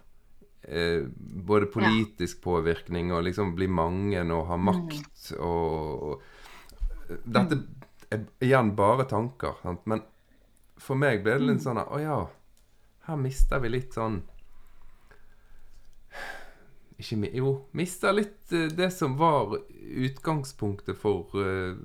[0.62, 1.06] Eh,
[1.48, 7.60] både politisk påvirkning og liksom bli mange og ha makt og, og Dette
[8.10, 9.84] er igjen bare tanker, sant?
[9.86, 10.02] men
[10.76, 12.16] for meg ble det litt sånn at, Å ja,
[13.06, 14.20] her mister vi litt sånn
[16.96, 21.76] ikke, Jo, mista litt eh, det som var utgangspunktet for uh,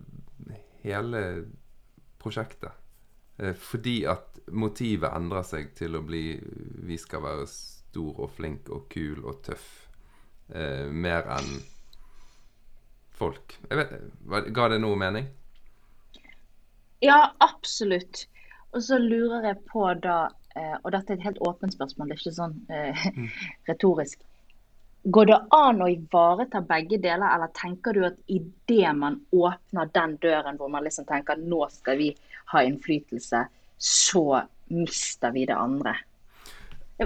[0.83, 1.23] hele
[2.21, 2.71] prosjektet.
[3.41, 6.39] Uh, fordi at motivet endrer seg til å bli
[6.87, 9.67] Vi skal være stor og flink og kul og tøff.
[10.51, 11.59] Uh, mer enn
[13.11, 13.59] folk.
[13.69, 15.27] Jeg vet, Ga det noe mening?
[17.03, 18.25] Ja, absolutt.
[18.71, 20.31] Og så lurer jeg på da,
[20.81, 23.05] og dette er et helt åpent spørsmål, det er ikke sånn eh,
[23.69, 24.21] retorisk.
[25.03, 30.17] Går det an å ivareta begge deler, eller tenker du at idet man åpner den
[30.21, 32.11] døren hvor man liksom tenker nå skal vi
[32.53, 33.45] ha innflytelse,
[33.81, 34.25] så
[34.69, 35.95] mister vi det andre?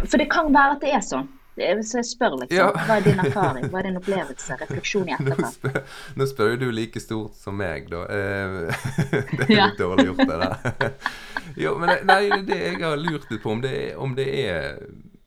[0.03, 1.29] For det kan være at det er sånn.
[1.55, 2.65] Så jeg spør liksom, Ja.
[2.83, 5.55] hva er din erfaring, hva er din opplevelse, refleksjon i Nå etterkant?
[5.55, 5.77] spør,
[6.19, 8.01] nå spør jo du like stort som meg, da.
[8.11, 8.75] Eh,
[9.39, 9.67] det er Ja.
[9.69, 10.91] litt dårlig gjort, det der.
[11.63, 14.27] jo, men nei, det det jeg har lurt litt på, om det, er, om det
[14.43, 14.81] er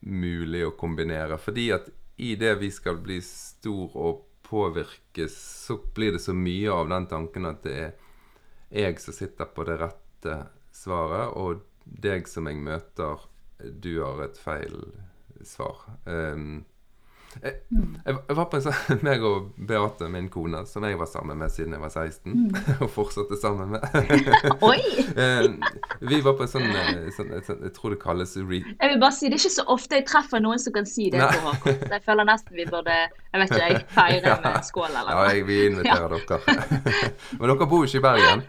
[0.05, 1.39] mulig å kombinere.
[1.41, 5.35] Fordi at i det vi skal bli stor og påvirkes,
[5.67, 7.93] så blir det så mye av den tanken at det er
[8.69, 10.35] jeg som sitter på det rette
[10.75, 13.23] svaret, og deg som jeg møter,
[13.59, 14.77] du har et feil
[15.47, 15.85] svar.
[16.05, 16.65] Um,
[17.43, 17.55] jeg,
[18.07, 21.39] jeg, jeg var på en sånn meg og Beate, min kone, som jeg var sammen
[21.39, 22.35] med siden jeg var 16,
[22.83, 23.85] og fortsatte sammen med.
[24.71, 24.81] Oi!
[25.13, 25.47] Eh,
[26.09, 28.63] vi var på en sånn, eh, sånn, sånn Jeg tror det kalles re...
[28.65, 31.09] Jeg vil bare si, Det er ikke så ofte jeg treffer noen som kan si
[31.15, 31.21] det.
[31.23, 31.55] Nei.
[31.63, 35.11] på Jeg føler nesten vi burde jeg vet ikke, jeg feire med en skål eller
[35.13, 35.33] Ja, noe.
[35.35, 36.57] jeg, vi inviterer dere.
[37.39, 38.45] men dere bor jo ikke i Bergen.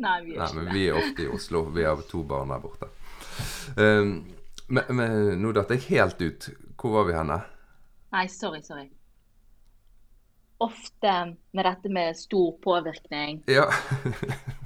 [0.00, 1.66] Nei, vi Nei, ikke men vi er ofte i Oslo.
[1.74, 2.88] Vi har to barn der borte.
[3.76, 4.14] Um,
[4.72, 6.48] men, men nå datt jeg helt ut.
[6.84, 7.38] Hvor var vi henne?
[8.12, 8.90] Nei, sorry, sorry.
[10.64, 11.12] Ofte
[11.56, 13.64] med dette med stor påvirkning, Ja.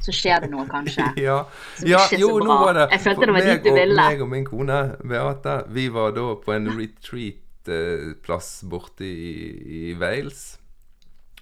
[0.04, 1.06] så skjer det noe, kanskje.
[1.28, 1.38] ja.
[1.78, 2.58] Som ja ikke jo, så nå bra.
[2.66, 3.96] var det Jeg følte det var dit du ville.
[4.10, 9.32] meg og min kone Beate, vi var da på en retreat-plass borte i,
[9.92, 10.58] i Wales.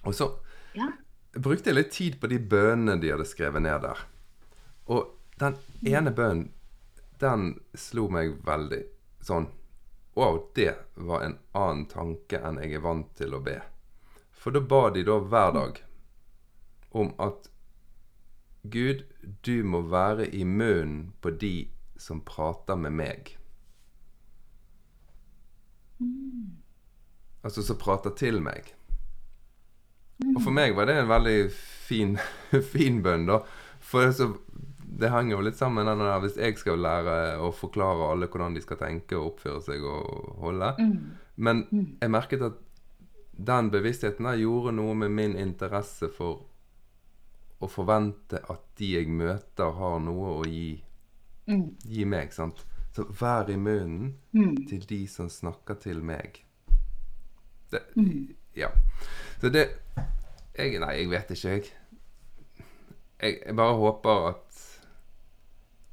[0.05, 0.31] Og så
[0.77, 0.93] Ja.
[1.35, 3.99] brukte jeg litt tid på de bønnene de hadde skrevet ned der.
[4.89, 5.09] Og
[5.41, 6.51] den ene bønnen,
[7.21, 8.85] den slo meg veldig
[9.25, 9.49] sånn
[10.17, 13.59] Wow, det var en annen tanke enn jeg er vant til å be.
[14.33, 15.83] For da ba de da hver dag
[16.97, 17.51] om at
[18.73, 19.05] Gud,
[19.45, 21.69] du må være i munnen på de
[22.01, 23.35] som prater med meg.
[27.45, 28.73] Altså som prater til meg.
[30.33, 32.17] Og for meg var det en veldig fin,
[32.73, 33.43] fin bønn, da.
[33.85, 34.33] For det, så,
[34.97, 38.29] det henger jo litt sammen med den der hvis jeg skal lære å forklare alle
[38.33, 40.71] hvordan de skal tenke og oppføre seg og holde.
[41.37, 41.65] Men
[42.01, 42.63] jeg merket at
[43.37, 46.47] den bevisstheten der gjorde noe med min interesse for
[47.61, 50.83] å forvente at de jeg møter, har noe å gi,
[51.85, 52.33] gi meg.
[52.33, 52.65] sant?
[52.97, 54.15] Så vær i munnen
[54.69, 56.43] til de som snakker til meg.
[57.71, 57.83] Det,
[58.57, 58.71] Ja.
[59.41, 59.67] Så det
[60.57, 61.65] jeg, Nei, jeg vet ikke, jeg.
[63.21, 63.41] jeg.
[63.45, 64.63] Jeg bare håper at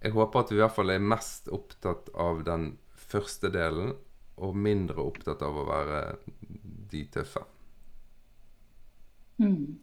[0.03, 3.93] Jeg håper at vi i hvert fall er mest opptatt av den første delen,
[4.43, 5.99] og mindre opptatt av å være
[6.91, 7.43] de tøffe.
[9.37, 9.79] Mm.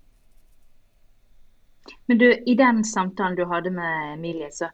[2.06, 4.68] Men du, i den samtalen du hadde med Emilie, så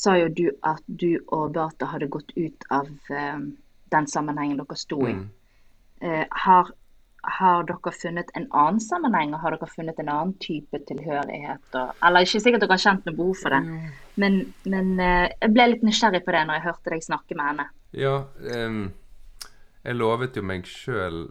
[0.00, 3.42] sa jo du at du og Beate hadde gått ut av eh,
[3.92, 5.16] den sammenhengen dere sto i.
[5.16, 5.26] Mm.
[6.00, 6.70] Eh, har,
[7.22, 11.66] har dere funnet en annen sammenheng, og har dere funnet en annen type tilhørighet?
[11.74, 15.54] Og, eller ikke sikkert dere har kjent noe behov for det, men, men eh, jeg
[15.56, 17.68] ble litt nysgjerrig på det når jeg hørte deg snakke med henne.
[17.96, 18.16] Ja,
[18.54, 18.82] um,
[19.84, 21.22] jeg lovet jo meg sjøl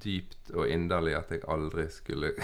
[0.00, 2.34] dypt og inderlig at jeg aldri skulle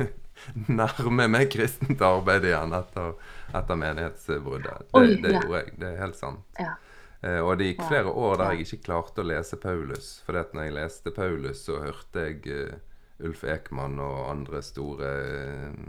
[0.80, 3.12] nærme meg kristent arbeid igjen etter,
[3.54, 4.86] etter menighetsbruddet.
[4.88, 5.42] Det, Oi, det ja.
[5.42, 5.74] gjorde jeg.
[5.80, 6.46] Det er helt sant.
[6.58, 6.74] Ja.
[7.22, 10.12] Eh, og det gikk flere år der jeg ikke klarte å lese Paulus.
[10.24, 12.78] For når jeg leste Paulus, så hørte jeg eh,
[13.26, 15.82] Ulf Ekman og andre store eh,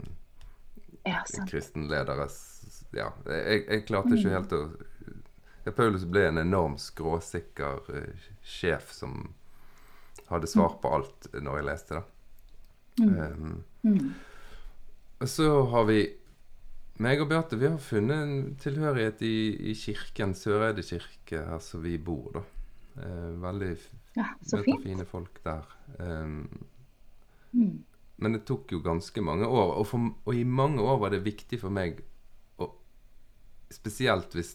[1.08, 2.28] Ja, kristenledere
[2.92, 4.64] Ja, jeg, jeg klarte ikke helt å
[5.64, 9.28] ja, Paulus ble en enorm skråsikker uh, sjef som
[10.26, 12.06] hadde svar på alt når jeg leste det.
[13.02, 14.12] Um, Mm.
[15.18, 15.96] og så har vi
[17.00, 21.82] meg og Beate vi har funnet en tilhørighet i, i kirken, Søreide kirke, her som
[21.82, 22.42] vi bor, da.
[23.02, 23.70] Eh, veldig
[24.16, 24.26] Ja,
[24.82, 25.64] fine folk der.
[25.98, 26.66] Um,
[27.54, 27.84] Mm.
[28.16, 31.18] men det tok jo ganske mange år, og, for, og i mange år var det
[31.24, 31.98] viktig for meg
[32.56, 32.70] og
[33.70, 34.54] Spesielt hvis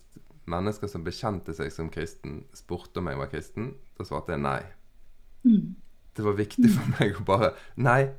[0.49, 4.61] mennesker som bekjente seg som kristen, spurte om jeg var kristen, da svarte jeg nei.
[5.43, 5.75] Mm.
[6.17, 8.09] Det var viktig for meg å bare Nei,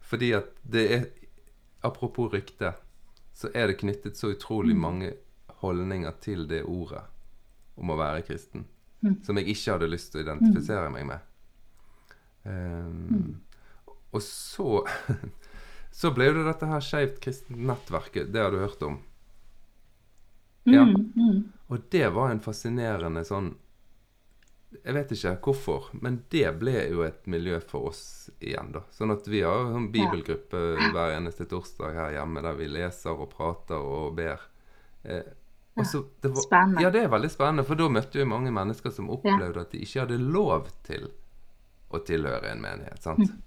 [0.00, 1.08] fordi at det er
[1.82, 2.74] Apropos rykte,
[3.38, 5.12] så er det knyttet så utrolig mange
[5.62, 7.04] holdninger til det ordet
[7.78, 8.64] om å være kristen,
[9.22, 11.28] som jeg ikke hadde lyst til å identifisere meg med.
[12.42, 13.36] Um,
[14.10, 14.86] Og så
[15.98, 18.30] Så ble det dette her Skeivt kristent nettverket.
[18.32, 19.00] Det har du hørt om?
[20.68, 20.84] Ja.
[20.86, 21.40] Mm, mm.
[21.66, 23.54] Og det var en fascinerende sånn
[24.84, 28.82] Jeg vet ikke hvorfor, men det ble jo et miljø for oss igjen, da.
[28.92, 30.60] Sånn at vi har en bibelgruppe
[30.92, 34.42] hver eneste torsdag her hjemme der vi leser og prater og ber.
[35.04, 35.22] Eh,
[35.78, 36.82] og så- det var, Spennende.
[36.82, 39.78] Ja, det er veldig spennende, for da møtte vi mange mennesker som opplevde at de
[39.80, 41.08] ikke hadde lov til
[41.90, 43.00] å tilhøre en menighet.
[43.02, 43.18] sant?
[43.24, 43.42] Mm.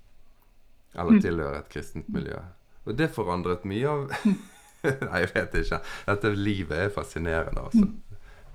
[0.96, 2.40] Eller tilhøre et kristent miljø.
[2.88, 4.10] Og det forandret mye av
[4.84, 5.78] Nei, jeg vet ikke.
[6.08, 7.86] Dette livet er fascinerende, altså.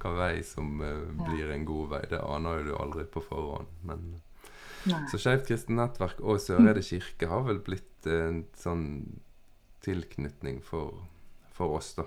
[0.03, 3.71] Hva vei som eh, blir en god vei, det aner jo du aldri på forhånd.
[3.89, 4.09] Men
[4.87, 5.01] Nei.
[5.11, 8.85] Så Skeivt kristent nettverk og Søreide kirke har vel blitt en sånn
[9.83, 10.93] tilknytning for,
[11.55, 12.07] for oss, da.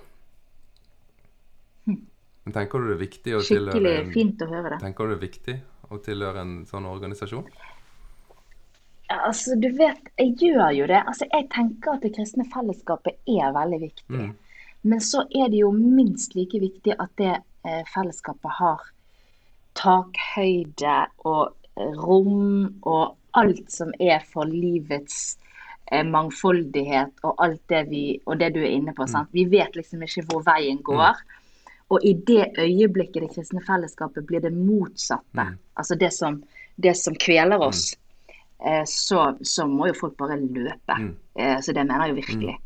[2.50, 4.80] Men tenker du det er viktig å tilhøre en, fint å høre det.
[4.82, 5.56] Tenker du det er viktig
[5.92, 7.44] å tilhøre en sånn organisasjon?
[9.10, 11.02] Ja, altså, du vet, jeg gjør jo det.
[11.02, 14.08] Altså, jeg tenker at det kristne fellesskapet er veldig viktig.
[14.16, 14.34] Mm.
[14.90, 17.46] Men så er det jo minst like viktig at det eh,
[17.94, 18.88] fellesskapet har
[19.80, 20.96] takhøyde
[21.28, 25.38] og eh, rom og alt som er for livets
[25.92, 29.08] eh, mangfoldighet og alt det vi Og det du er inne på.
[29.08, 29.30] sant?
[29.32, 31.22] Vi vet liksom ikke hvor veien går.
[31.90, 36.44] Og i det øyeblikket det kristne fellesskapet blir det motsatte, altså det som,
[36.78, 37.96] det som kveler oss,
[38.62, 40.98] eh, så, så må jo folk bare løpe.
[41.00, 41.16] Mm.
[41.36, 42.58] Eh, så det mener jeg jo virkelig.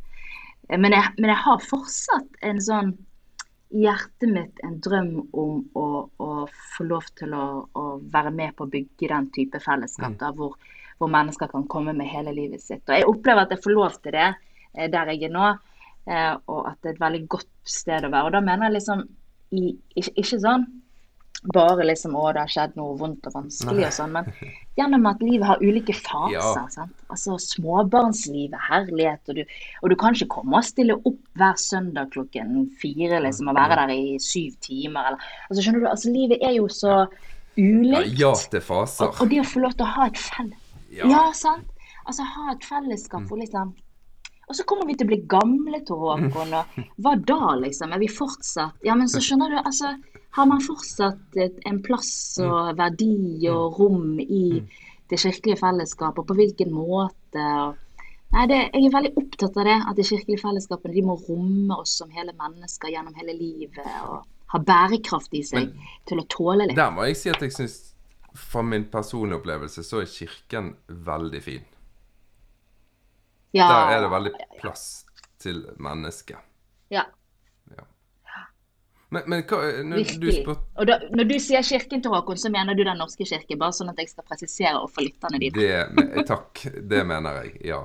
[0.69, 2.97] Eh, Men jeg, men jeg har fortsatt en sånn
[3.73, 5.87] hjertet mitt en drøm om å,
[6.21, 6.29] å
[6.75, 10.55] få lov til å, å være med på å bygge den type fellesskap da, hvor,
[10.99, 12.83] hvor mennesker kan komme med hele livet sitt.
[12.87, 15.49] Og jeg opplever at jeg får lov til det eh, der jeg er nå,
[16.05, 18.29] eh, og at det er et veldig godt sted å være.
[18.29, 19.03] Og da mener jeg liksom
[19.53, 20.67] i, ikke, ikke sånn
[21.51, 24.29] bare liksom å, det har skjedd noe vondt og vanskelig og sånn, men
[24.79, 26.37] gjennom at livet har ulike faser.
[26.37, 26.53] Ja.
[26.71, 26.95] sant?
[27.11, 32.13] Altså småbarnslivet, herlighet, og du, og du kan ikke komme og stille opp hver søndag
[32.15, 35.11] klokken fire liksom, og være der i syv timer.
[35.11, 36.95] Eller, altså skjønner du, altså livet er jo så
[37.59, 38.19] ulikt.
[38.19, 39.11] ja til faser.
[39.11, 40.59] Og, og det å få lov til å ha et felles
[40.93, 41.09] Ja.
[41.09, 41.23] ja.
[41.37, 41.69] sant?
[42.07, 43.75] Altså ha et fellesskap og liksom
[44.51, 47.93] Og så kommer vi til å bli gamle, Tor Håkon, og hva da, liksom?
[47.95, 49.93] Er vi fortsatt Ja, men så skjønner du, altså
[50.33, 54.63] Har man fortsatt en plass og verdi og rom i
[55.11, 57.47] det kirkelige fellesskapet, og på hvilken måte?
[58.33, 61.77] Nei, det, Jeg er veldig opptatt av det, at de kirkelige fellesskapene de må romme
[61.77, 63.85] oss som hele mennesker gjennom hele livet.
[64.09, 65.71] og ha bærekraft i seg
[66.09, 66.77] til å tåle litt.
[66.77, 67.79] Der må jeg si at jeg syns,
[68.37, 71.65] fra min personlige opplevelse, så er kirken veldig fin.
[73.53, 75.05] Ja, Der er det veldig plass
[75.41, 76.37] til mennesket.
[76.89, 77.05] ja.
[79.13, 80.53] Men, men hva når du.
[80.53, 83.75] Og da, når du sier kirken til Håkon, så mener du Den norske kirke, bare
[83.75, 85.53] sånn at jeg skal presisere overfor lytterne dine.
[85.57, 87.59] det Takk, det mener jeg.
[87.73, 87.83] Ja.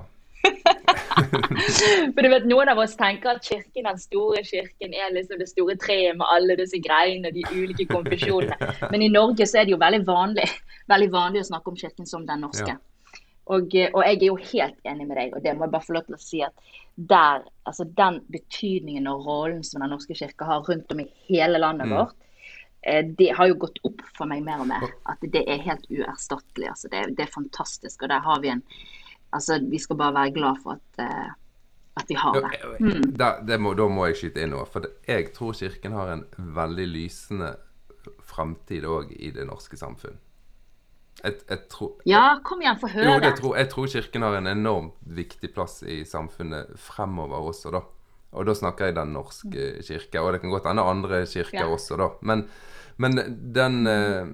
[2.15, 5.49] For du vet, Noen av oss tenker at kirken, den store kirken er liksom det
[5.51, 8.57] store treet med alle disse greiene, de ulike konfesjonene.
[8.93, 10.47] Men i Norge så er det jo veldig vanlig,
[10.91, 12.77] veldig vanlig å snakke om kirken som den norske.
[12.77, 12.88] Ja.
[13.49, 15.87] Og, eh, og jeg er jo helt enig med deg, og det må jeg bare
[15.87, 20.17] få lov til å si at der, altså den betydningen og rollen som Den norske
[20.19, 21.95] kirke har rundt om i hele landet Mm.
[21.97, 22.15] vårt,
[22.83, 24.89] eh, det har jo gått opp for meg mer og mer.
[25.07, 26.69] At det er helt uerstattelig.
[26.69, 28.03] Altså, det, det er fantastisk.
[28.03, 28.63] Og der har vi en
[29.31, 31.31] Altså, vi skal bare være glad for at, eh,
[31.97, 32.81] at vi har det.
[32.81, 33.17] Mm.
[33.19, 34.65] Da, det må, da må jeg skyte inn noe.
[34.65, 37.51] For jeg tror Kirken har en veldig lysende
[38.25, 40.17] framtid òg i det norske samfunn.
[41.25, 43.05] Jeg, jeg tror, Ja, kom igjen, få høre.
[43.11, 47.73] jo, det tror, jeg tror Kirken har en enormt viktig plass i samfunnet fremover også,
[47.75, 47.81] da.
[48.37, 51.67] Og da snakker jeg Den norske kirke, og det kan godt hende andre kirker Ja.
[51.73, 52.11] også, da.
[52.23, 52.45] Men,
[52.99, 53.17] men
[53.55, 54.27] den eh,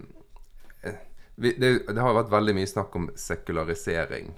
[1.37, 4.35] vi, det, det har vært veldig mye snakk om sekularisering.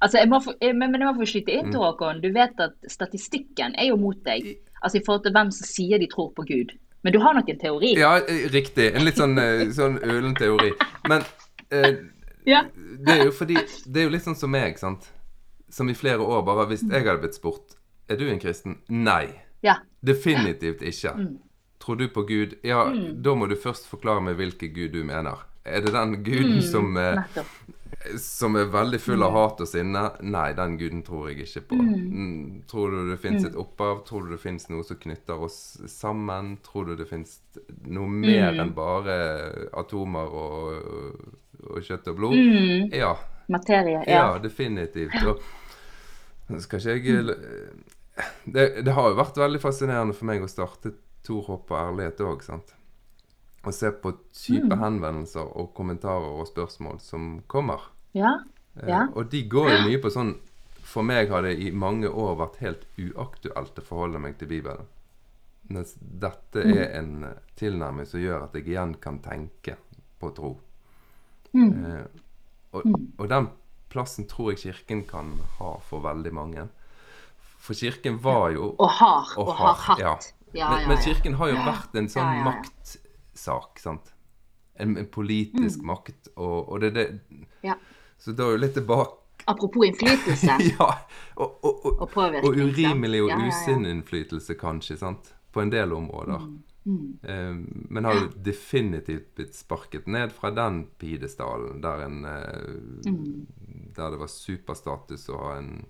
[0.00, 2.20] Altså, jeg må få, jeg, men, jeg må få skyte inn til Håkon.
[2.22, 4.56] Du vet at statistikken er jo mot deg.
[4.82, 6.74] Altså i forhold til hvem som sier de tror på Gud.
[7.04, 7.94] Men du har nok en teori.
[8.00, 8.90] Ja, eh, riktig.
[8.96, 10.72] En litt sånn, eh, sånn ølen teori.
[11.08, 11.24] Men
[11.70, 11.94] eh,
[12.44, 12.64] Ja.
[12.74, 13.54] det er jo fordi
[13.86, 15.08] Det er jo litt sånn som meg, sant.
[15.70, 17.76] Som i flere år bare Hvis jeg hadde blitt spurt
[18.08, 18.78] Er du en kristen?
[18.88, 19.26] Nei.
[19.64, 19.78] Ja.
[20.04, 21.14] Definitivt ikke.
[21.80, 22.54] Tror du på Gud?
[22.64, 22.86] Ja,
[23.24, 25.44] da må du først forklare meg hvilken Gud du mener.
[25.64, 27.22] Er det den guden som, er,
[28.20, 30.02] som er veldig full av hat og sinne?
[30.20, 31.78] Nei, den guden tror jeg ikke på.
[31.80, 34.02] Mm, Tror du det fins et opphav?
[34.08, 35.56] Tror du det fins noe som knytter oss
[35.88, 36.58] sammen?
[36.64, 37.38] Tror du det fins
[37.88, 39.16] noe mer enn bare
[39.80, 41.16] atomer og,
[41.70, 42.36] og kjøtt og blod?
[42.92, 43.14] Ja.
[43.48, 44.04] Materie.
[44.08, 44.38] Ja, Ja.
[44.44, 45.16] definitivt.
[45.24, 47.36] Og skal ikke jeg
[48.44, 50.92] det, det har jo vært veldig fascinerende for meg å starte
[51.24, 52.74] Torhopp og ærlighet òg, sant.
[53.64, 57.86] Å se på type henvendelser og kommentarer og spørsmål som kommer.
[58.12, 58.34] Ja.
[58.76, 59.06] Eh, Ja.
[59.14, 60.34] Og de går jo mye på sånn
[60.84, 64.84] For meg har det i mange år vært helt uaktuelt å forholde meg til Bibelen.
[65.72, 69.78] Mens dette er en eh, tilnærming som gjør at jeg igjen kan tenke
[70.20, 70.50] på tro.
[71.54, 72.04] Eh,
[72.76, 72.84] og,
[73.16, 73.48] og den
[73.88, 76.68] plassen tror jeg Kirken kan ha for veldig mange.
[77.64, 79.30] For Kirken var jo Og har.
[79.38, 80.02] Og, Og har hatt.
[80.02, 80.16] ja.
[80.54, 80.98] Ja, men, men.
[81.02, 84.12] Kirken har jo vært en sånn maktsak, sant.
[84.78, 87.06] En, en politisk makt, og, og det er det
[87.66, 87.74] Ja.
[88.18, 90.86] Så da er jo litt tilbake Apropos innflytelse Ja.
[91.36, 92.46] Og, og, påvirkning.
[92.46, 95.34] og urimelig og usunn innflytelse, kanskje, sant.
[95.52, 96.46] På en del områder.
[97.22, 97.54] Eh,
[97.90, 103.46] men har jo definitivt blitt sparket ned fra den pidestallen der en mm.
[103.94, 105.84] Der det var superstatus å ha en,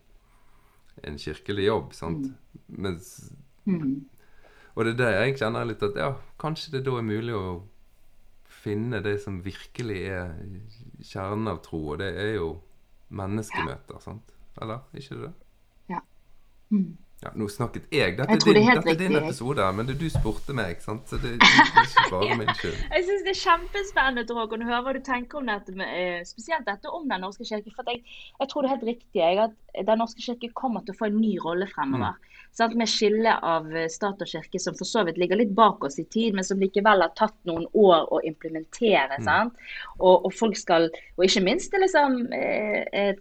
[1.03, 2.27] en kirkelig jobb, sant.
[2.69, 3.33] Mens
[4.75, 7.63] Og det er det jeg kjenner litt at ja, kanskje det da er mulig å
[8.65, 10.33] finne det som virkelig er
[11.05, 12.61] kjernen av tro, og det er jo
[13.15, 14.33] menneskemøter, sant?
[14.61, 14.81] Eller?
[14.95, 15.33] Ikke det?
[15.91, 16.01] Ja.
[17.25, 18.19] Ja, nå snakket jeg.
[18.19, 20.83] Dette, Jeg er det din, helt dette er din episode, men det, du spurte meg,
[20.85, 21.07] sant?
[21.09, 22.77] så det, det er ikke bare min skyld.
[22.83, 26.21] Jeg syns det er kjempespennende Drogon, å høre hva du tenker om dette, med, eh,
[26.29, 27.73] spesielt dette om Den norske kirke.
[27.73, 28.05] For jeg,
[28.43, 31.09] jeg tror det er helt riktig jeg, at Den norske kirke kommer til å få
[31.09, 32.21] en ny rolle fremover.
[32.55, 32.77] Sant?
[32.79, 35.97] Med skille av eh, stat og kirke, som for så vidt ligger litt bak oss
[35.99, 39.17] i tid, men som likevel har tatt noen år å implementere.
[39.25, 39.57] Sant?
[39.97, 43.15] Og, og folk skal Og ikke minst det liksom eh, eh,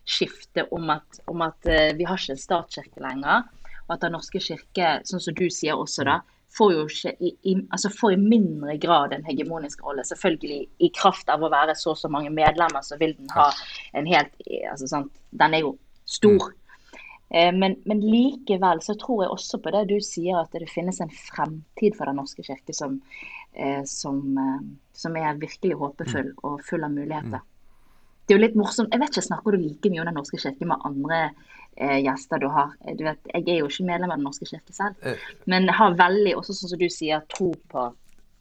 [0.00, 3.44] tankeskifte om at, om at eh, vi har ikke en statskirke lenger.
[3.88, 6.20] Og at Den norske kirke, sånn som du sier også, da,
[6.56, 10.04] får jo ikke i, i, altså får i mindre grad en hegemonisk rolle.
[10.04, 13.50] Selvfølgelig i kraft av å være så og så mange medlemmer, så vil den ha
[13.94, 14.32] en helt
[14.70, 16.52] altså sant, Den er jo stor.
[17.30, 21.00] Eh, Men, men likevel så tror jeg også på det du sier, at det finnes
[21.00, 23.00] en fremtid for Den norske kirke som,
[23.54, 24.38] eh, som,
[24.92, 27.42] som er virkelig håpefull og full av muligheter.
[28.30, 28.92] Det er jo litt morsomt.
[28.94, 31.16] Jeg vet ikke, Snakker du like mye om Den norske kirke med andre
[31.74, 32.68] eh, gjester du har?
[32.94, 35.18] Du vet, Jeg er jo ikke medlem av Den norske kirke selv, Eh.
[35.50, 37.88] men har veldig, også sånn som du sier, tro på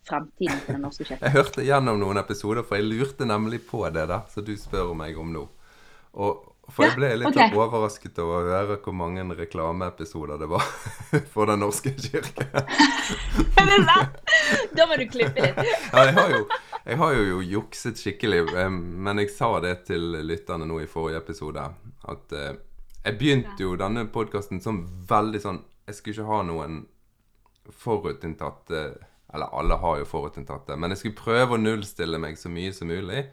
[0.06, 1.24] fremtiden til Den norske kirke.
[1.26, 4.94] Jeg hørte gjennom noen episoder, for jeg lurte nemlig på det da, som du spør
[4.94, 5.48] meg om nå.
[6.22, 7.56] Og for jeg ble litt ok.
[7.58, 10.62] overrasket over å høre hvor mange reklameepisoder det var
[11.34, 12.46] for Den norske kirke.
[14.78, 15.58] Da må du klippe litt.
[15.94, 16.44] Ja, jeg har jo,
[16.86, 21.22] jeg har jo jukset skikkelig, eh, men jeg sa det til lytterne nå i forrige
[21.24, 21.66] episode,
[22.14, 22.56] at eh,
[23.04, 26.82] jeg begynte jo denne podkasten som veldig sånn Jeg skulle ikke ha noen
[27.72, 28.82] forutinntatte
[29.34, 32.90] Eller alle har jo forutinntatte, men jeg skulle prøve å nullstille meg så mye som
[32.90, 33.28] mulig.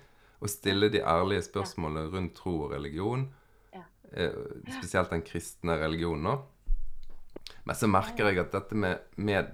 [0.45, 3.23] Og stille de ærlige spørsmålene rundt tro og religion.
[4.13, 4.35] Eh,
[4.77, 6.23] spesielt den kristne religionen.
[6.23, 6.35] nå.
[7.65, 9.51] Men så merker jeg at dette med, med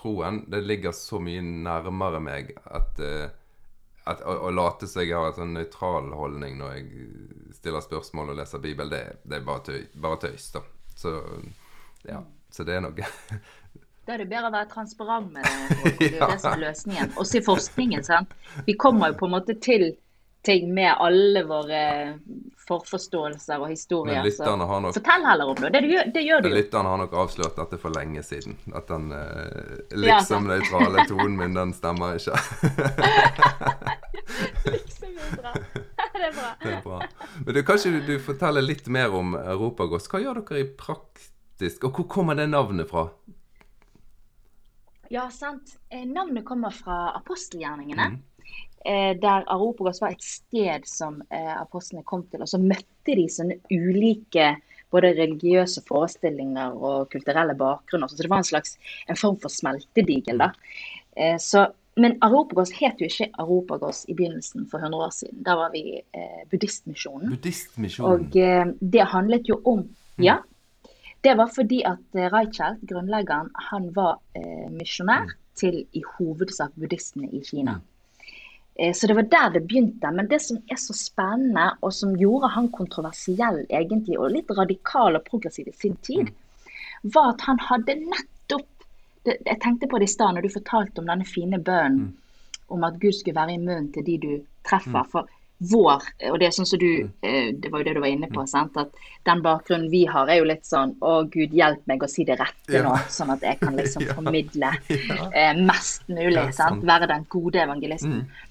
[0.00, 3.30] troen, det ligger så mye nærmere meg at, eh,
[4.10, 7.06] at å, å late som jeg har en sånn nøytral holdning når jeg
[7.60, 10.64] stiller spørsmål og leser Bibel, det, det er bare, tøy, bare tøys, da.
[10.96, 11.14] Så
[12.08, 12.96] ja, så det er noe
[14.08, 15.90] Da er det bedre å være transparent med det.
[16.00, 17.12] Det er jo det som er løsningen.
[17.20, 18.02] Også i forskningen.
[18.02, 18.32] sant?
[18.66, 19.84] Vi kommer jo på en måte til
[20.42, 21.80] ting med alle våre
[22.68, 24.24] forforståelser og historier.
[24.24, 25.70] Nok fortell heller om det.
[25.74, 26.48] Det, gjør, det gjør du.
[26.54, 28.56] Lytterne har nok avslørt dette for lenge siden.
[28.72, 32.38] At den eh, liksom nøytrale tonen min, den stemmer ikke.
[34.70, 35.54] Liksom bra.
[36.20, 36.48] Det er bra.
[36.62, 37.02] Det er bra.
[37.46, 40.08] Men du, Kan ikke du, du fortelle litt mer om Europagos?
[40.10, 43.06] Hva gjør dere i praktisk, og hvor kommer det navnet fra?
[45.10, 45.72] Ja, sant.
[45.88, 48.04] Eh, Navnet kommer fra apostelgjerningene.
[48.12, 48.18] Mm.
[48.84, 52.42] Eh, Der Aropagos var et sted som eh, apostlene kom til.
[52.44, 54.54] Og så møtte de sånne ulike
[54.90, 58.10] både religiøse forestillinger og kulturelle bakgrunner.
[58.10, 58.76] Så det var en slags
[59.08, 60.38] en form for smeltedigel.
[60.38, 60.50] da.
[61.16, 61.66] Eh, Så,
[61.96, 65.42] men Aropagos het jo ikke Aropagos i begynnelsen for 100 år siden.
[65.44, 66.00] Da var vi
[66.50, 67.30] buddhistmisjonen.
[67.34, 68.12] Buddhistmisjonen.
[68.12, 70.38] Og det handlet jo om Ja.
[71.24, 71.98] Det var fordi at
[72.32, 77.74] Reichelt, grunnleggeren, han var eh, misjonær til i hovedsak buddhistene i Kina.
[78.78, 80.10] Eh, så det var der det begynte.
[80.14, 85.16] Men det som er så spennende, og som gjorde han kontroversiell egentlig, og litt radikal
[85.18, 86.30] og progressiv i sin tid,
[87.02, 88.66] var at han hadde nettopp
[89.24, 92.06] Jeg tenkte på det i stad når du fortalte om denne fine bønnen
[92.72, 94.30] om at Gud skulle være i munnen til de du
[94.64, 95.04] treffer.
[95.12, 95.26] For
[95.60, 96.86] vår, og det er sånn som du
[97.20, 98.46] eh, Det var jo det du var inne på.
[98.48, 98.78] sant?
[98.80, 98.94] At
[99.28, 102.38] den bakgrunnen vi har, er jo litt sånn Å, Gud, hjelp meg å si det
[102.40, 102.80] rette Ja.
[102.86, 105.28] nå, sånn at jeg kan liksom formidle Ja.
[105.34, 106.38] eh, mest mulig.
[106.40, 106.82] Ja, sant?
[106.88, 108.22] Være den gode evangelisten.
[108.22, 108.46] Mm.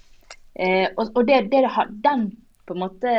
[0.56, 1.66] Eh, og og det, det,
[2.04, 2.30] den
[2.68, 3.12] på en måte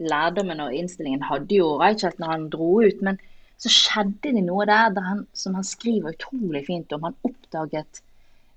[0.00, 3.02] lærdommen og innstillingen hadde jo Reichelt når han dro ut.
[3.02, 3.18] Men
[3.60, 7.04] så skjedde det noe der, der han, som han skriver utrolig fint om.
[7.08, 8.02] Han oppdaget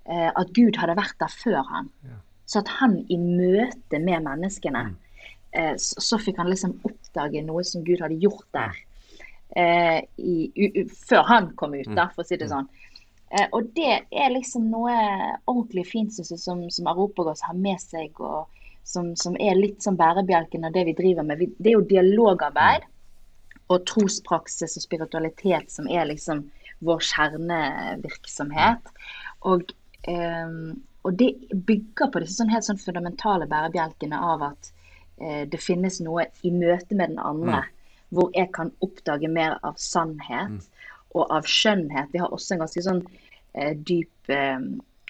[0.07, 1.91] eh, at Gud hadde vært der før han.
[2.07, 2.19] Ja.
[2.49, 4.95] Så at han i møte med menneskene, Mm.
[5.53, 8.75] eh, så, så fikk han liksom oppdage noe som Gud hadde gjort der.
[9.57, 12.67] Eh, i, u, u, før han kom ut, da, for å si det sånn.
[13.29, 14.93] Eh, og det er liksom noe
[15.45, 18.49] ordentlig fint, synes jeg, som, som Europagos har med seg, og
[18.87, 21.41] som, som er litt sånn bærebjelken av det vi driver med.
[21.41, 22.87] Vi, det er jo dialogarbeid
[23.69, 26.47] og trospraksis og spiritualitet som er liksom
[26.85, 28.89] vår kjernevirksomhet.
[29.51, 29.75] Og,
[30.09, 30.55] eh,
[31.05, 34.71] og det bygger på disse sånn helt sånn fundamentale bærebjelkene av at
[35.21, 37.61] eh, det finnes noe i møte med den andre,
[38.09, 40.65] hvor jeg kan oppdage mer av sannhet
[41.15, 42.13] og av skjønnhet.
[42.13, 43.01] Vi har også en ganske sånn
[43.53, 44.59] eh, dyp eh,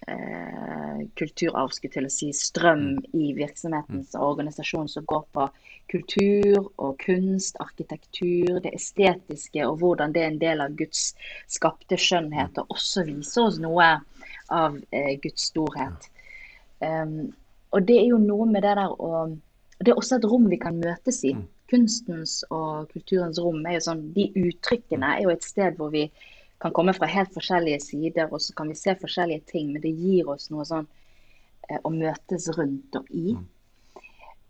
[0.08, 5.50] eh, kulturarv, skulle til å si, strøm i virksomhetens organisasjon som går på
[5.90, 11.14] kultur og kunst, arkitektur, det estetiske og hvordan det er en del av Guds
[11.50, 13.92] skapte skjønnhet, og også viser oss noe
[14.54, 16.10] av eh, Guds storhet.
[16.80, 17.32] Um,
[17.76, 19.28] og det er jo noe med det der å
[19.80, 21.34] Det er også et rom vi kan møtes i.
[21.70, 26.08] Kunstens og kulturens rom er jo sånn De uttrykkene er jo et sted hvor vi
[26.60, 29.94] kan komme fra helt forskjellige sider, og så kan vi se forskjellige ting, men det
[29.96, 30.90] gir oss noe sånn
[31.70, 33.38] eh, å møtes rundt og i.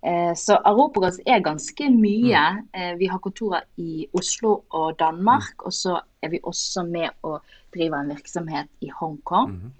[0.01, 2.43] Eh, så Aropogas er ganske mye.
[2.73, 7.43] Eh, vi har kontorer i Oslo og Danmark, og så er vi også med og
[7.75, 9.51] driver en virksomhet i Hongkong.
[9.51, 9.71] Mhm.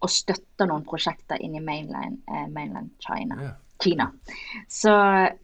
[0.00, 3.54] Og støtter noen prosjekter inn i mainland, eh, mainland China.
[3.78, 4.08] Kina.
[4.68, 4.90] Så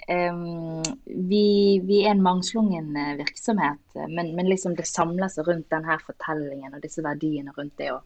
[0.09, 5.69] um, vi, vi er en mangslungen eh, virksomhet, men, men liksom det samler seg rundt
[5.71, 8.01] denne fortellingen og disse verdiene rundt det å,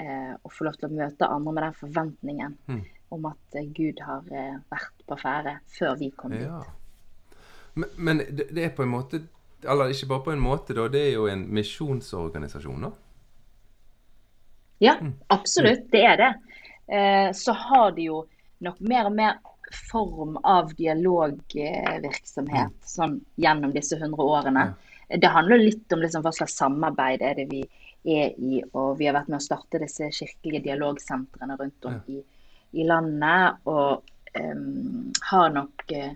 [0.00, 2.80] uh, å få lov til å møte andre med den forventningen Mm.
[3.12, 4.24] om at eh, Gud har
[4.72, 6.48] vært på ferde før vi kom dit.
[6.48, 6.62] Ja.
[7.74, 9.22] Men, men det, det er på en måte
[9.62, 10.88] Eller ikke bare på en måte, da.
[10.90, 12.88] Det er jo en misjonsorganisasjon, da.
[14.82, 14.96] Ja,
[15.30, 15.84] absolutt.
[15.92, 16.32] Det er det.
[16.90, 18.24] Uh, Så har de jo
[18.62, 19.32] nok mer og mer
[19.90, 24.64] form av dialogvirksomhet sånn gjennom disse hundre årene.
[25.08, 27.62] Det handler litt om liksom hva slags samarbeid er det vi
[28.04, 32.22] er i, og vi har vært med å starte disse kirkelige dialogsentrene rundt om i,
[32.72, 34.02] i landet, og
[34.40, 36.12] um, har nok eh,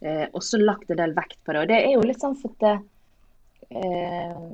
[0.00, 1.60] eh, også lagt en del vekt på det.
[1.64, 2.76] Og det er jo litt sånn for at det,
[3.80, 4.46] eh,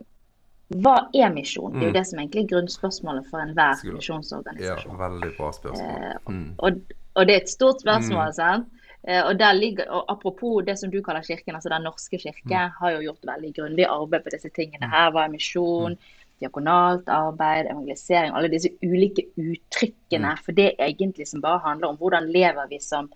[0.80, 1.74] hva er misjon?
[1.74, 1.99] Det er jo Mm.
[1.99, 4.93] det som egentlig er grunnspørsmålet for enhver misjonsorganisasjon.
[4.95, 6.16] Ja, veldig bra spørsmål.
[6.28, 6.55] Mm.
[6.59, 6.83] Og,
[7.14, 8.68] og det er et stort spørsmål, sant?
[9.08, 12.90] Eh, Og ligger, og Apropos det som du kaller kirken, altså Den norske kirke, har
[12.90, 14.88] jo gjort veldig grundig arbeid på disse tingene.
[14.88, 15.10] her.
[15.10, 15.96] Hva er misjon,
[16.42, 20.36] diakonalt arbeid, evangelisering, alle disse ulike uttrykkene.
[20.44, 23.10] For det er egentlig som bare handler om hvordan lever vi som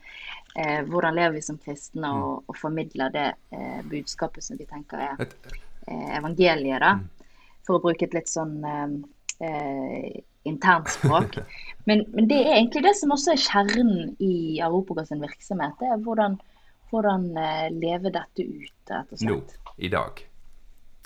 [0.56, 5.26] eh, lever vi som kristne og, og formidler det eh, budskapet som vi tenker er
[5.88, 6.96] eh, evangeliet, da.
[7.66, 11.40] For å bruke et litt sånn eh, eh, internt språk.
[11.86, 14.58] Men, men det er egentlig det som også er kjernen i
[15.06, 15.76] sin virksomhet.
[15.78, 16.38] Det er hvordan,
[16.90, 19.36] hvordan eh, leve dette ut, rett og nå.
[19.76, 20.24] I dag.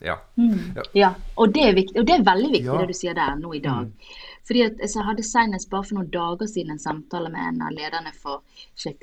[0.00, 0.16] Ja.
[0.36, 0.72] Mm.
[0.76, 0.82] Ja.
[0.92, 2.78] Ja, og det er, viktig, og det er veldig viktig Ja.
[2.80, 3.90] det du sier der nå i dag.
[4.48, 7.62] Fordi at altså, Jeg hadde senest bare for noen dager siden en samtale med en
[7.62, 8.40] av lederne for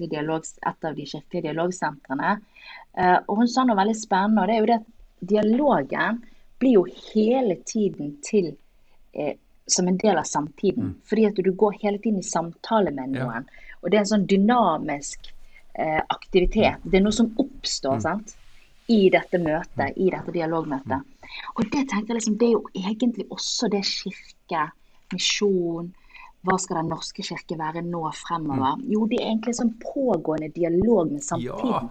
[0.10, 2.40] dialog, et av de kirkelige dialogsentrene.
[2.98, 4.90] Uh, og Hun sa noe veldig spennende, og det er jo det at
[5.30, 6.24] dialogen
[6.60, 8.56] blir jo hele tiden til
[9.14, 9.38] eh,
[9.68, 10.96] som en del av samtiden.
[11.08, 13.48] Fordi at du går hele tiden i samtale med noen.
[13.48, 13.74] Ja.
[13.82, 15.30] Og det er en sånn dynamisk
[15.78, 16.82] eh, aktivitet.
[16.84, 18.36] Det er noe som oppstår sant?
[18.88, 21.02] i dette møtet, i dette dialogmøtet.
[21.60, 24.62] Og det tenker jeg liksom, det er jo egentlig også det kirke,
[25.12, 25.90] misjon,
[26.48, 28.80] hva skal Den norske kirke være nå fremover?
[28.88, 31.74] Jo, det er egentlig en sånn pågående dialog med samtiden.
[31.74, 31.90] Ja.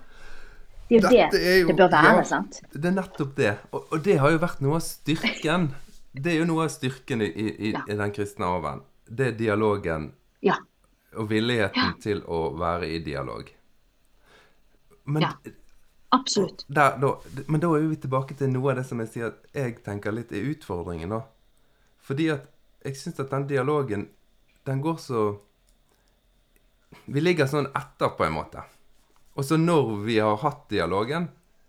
[0.89, 2.61] Det er jo det er jo- det bør være, ja, sant?
[2.72, 3.55] Det er nettopp det.
[3.72, 5.68] Og, og det har jo vært noe av styrken.
[6.17, 7.29] Det er jo noe av styrken i,
[7.69, 7.83] i, Ja.
[7.89, 8.83] i den kristne arven.
[9.09, 10.12] Det er dialogen
[10.43, 10.57] Ja.
[11.17, 11.93] og villigheten Ja.
[12.01, 13.51] til å være i dialog.
[15.05, 15.33] Men, Ja.
[16.12, 16.64] Absolutt.
[16.69, 17.11] der, da,
[17.49, 20.12] men da er vi tilbake til noe av det som jeg sier at jeg tenker
[20.14, 21.21] litt er utfordringen, da.
[22.01, 22.47] Fordi at
[22.85, 24.09] jeg syns at den dialogen,
[24.64, 25.41] den går så
[27.07, 28.62] Vi ligger sånn etter, på en måte.
[29.37, 31.29] Og så når vi har hatt dialogen,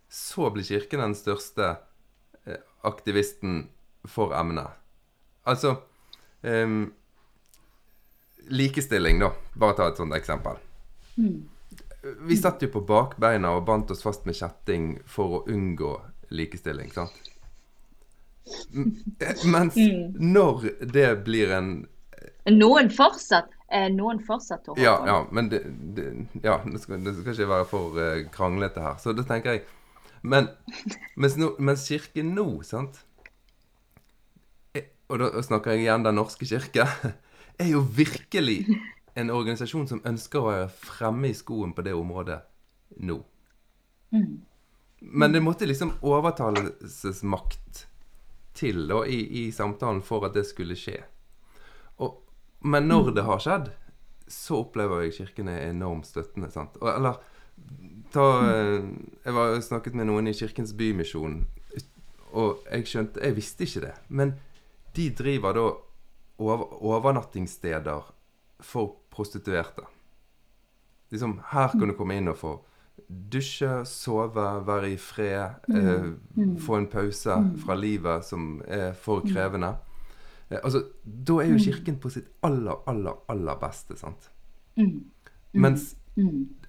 [0.09, 1.77] så blir Kirken den største
[2.45, 3.67] eh, aktivisten
[4.07, 4.67] for emnet.
[5.47, 5.75] Altså
[6.41, 6.93] um,
[8.49, 9.31] Likestilling, da.
[9.59, 10.59] Bare ta et sånt eksempel.
[12.27, 15.95] Vi satt jo på bakbeina og bandt oss fast med kjetting for å unngå
[16.31, 17.15] likestilling, sant?
[19.19, 21.71] Eh, Mens når det blir en
[22.47, 25.07] Noen fortsatt, eh, noen fortsatt Tor Ja, på.
[25.09, 25.59] ja, men det,
[25.97, 26.05] det,
[26.45, 28.95] ja, det, skal, det skal ikke være for eh, kranglete her.
[29.03, 29.65] Så da tenker jeg
[30.23, 30.47] Men
[31.19, 33.06] mens, no, mens kirken nå, sant eh,
[35.07, 36.87] Og da snakker jeg igjen Den norske kirke,
[37.61, 38.65] er jo virkelig
[39.17, 42.41] en organisasjon som ønsker å være fremme i skoen på det området
[43.01, 43.17] nå.
[44.99, 47.87] Men det måtte liksom overtalelsesmakt
[48.57, 50.99] til da, i, i samtalen for at det skulle skje.
[52.01, 52.21] Og,
[52.65, 53.71] men når det har skjedd,
[54.27, 56.49] så opplever jeg kirken er enormt støttende.
[56.51, 56.77] sant?
[56.81, 57.21] Og, eller
[58.13, 58.83] ta eh,
[59.25, 61.39] Jeg var snakket med noen i Kirkens Bymisjon,
[62.37, 64.35] og jeg skjønte Jeg visste ikke det, men
[64.97, 65.67] de driver da
[66.37, 68.03] overnattingssteder
[68.59, 69.85] for prostituerte.
[71.09, 72.53] Liksom, her kan du komme inn og få
[73.07, 76.07] dusje, sove, være i fred, eh,
[76.59, 79.75] få en pause fra livet som er for krevende.
[80.49, 84.29] Eh, altså, da er jo kirken på sitt aller, aller, aller beste, sant?
[85.53, 85.93] Mens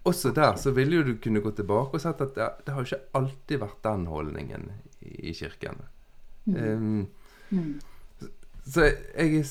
[0.04, 2.84] også der så ville jo du kunne gå tilbake og sett at det, det har
[2.84, 4.70] jo ikke alltid vært den holdningen
[5.00, 5.80] i, i kirken.
[6.48, 7.08] Um,
[8.68, 9.48] Så jeg, jeg,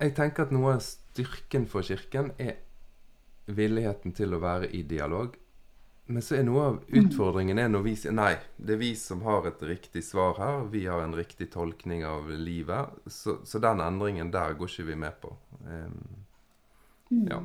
[0.00, 2.58] er tenker at noe av styrken for kirken er
[3.46, 5.36] villigheten til å være i dialog.
[6.06, 9.24] Men så er noe av utfordringen er når vi sier nei, det er vi som
[9.26, 10.68] har et riktig svar her.
[10.70, 12.92] Vi har en riktig tolkning av livet.
[13.10, 15.32] Så, så den endringen der går ikke vi med på.
[15.66, 15.96] Um,
[17.26, 17.40] ja.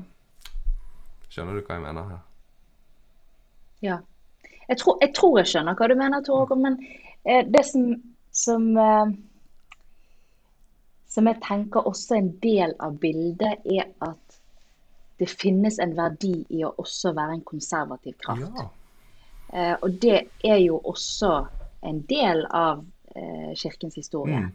[1.32, 2.22] Skjønner du hva jeg mener her?
[3.82, 3.98] Ja.
[4.68, 6.78] Jeg tror, jeg tror jeg skjønner hva du mener, Tor Håkon, men
[7.26, 7.88] eh, det som,
[8.36, 9.16] som, eh,
[11.12, 14.38] som jeg tenker også en del av bildet, er at
[15.20, 18.62] det finnes en verdi i å også være en konservativ kraft.
[18.62, 18.70] Ja.
[19.52, 21.34] Eh, og det er jo også
[21.86, 22.86] en del av
[23.16, 24.40] eh, kirkens historie.
[24.40, 24.52] Mm.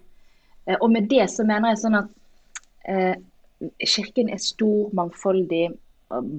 [0.66, 2.08] Eh, og med det så mener jeg sånn at
[2.88, 3.14] eh,
[3.84, 5.68] kirken er stor, mangfoldig.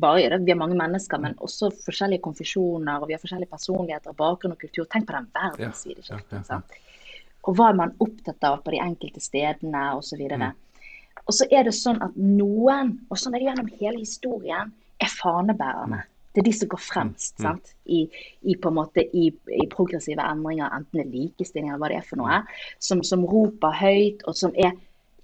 [0.01, 3.01] Bare Vi er mange mennesker, men også forskjellige konfesjoner.
[3.01, 4.89] og Vi har forskjellige personligheter, bakgrunn og kultur.
[4.89, 6.41] Tenk på den verdensvide kirken.
[6.41, 6.86] ja, ja, ja.
[7.47, 10.19] Og hva er man opptatt av på de enkelte stedene osv.
[10.27, 10.51] Mm.
[11.27, 15.11] Og så er det sånn at noen, og sånn er det gjennom hele historien, er
[15.11, 16.03] fanebærerne.
[16.33, 17.43] Det er de som går fremst Mm.
[17.45, 17.71] sant?
[17.85, 18.03] I,
[18.43, 21.97] i, på en måte, i, i progressive endringer, enten det er likestilling eller hva det
[22.01, 22.41] er for noe,
[22.79, 24.75] som, som roper høyt, og som er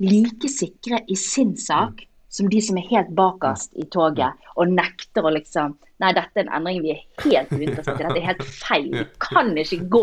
[0.02, 5.26] like sikre i sin sak som de som er helt bakerst i toget og nekter
[5.26, 8.04] å liksom Nei, dette er en endring vi er helt uinteressert i.
[8.04, 8.88] Dette er helt feil.
[8.92, 10.02] Vi kan ikke gå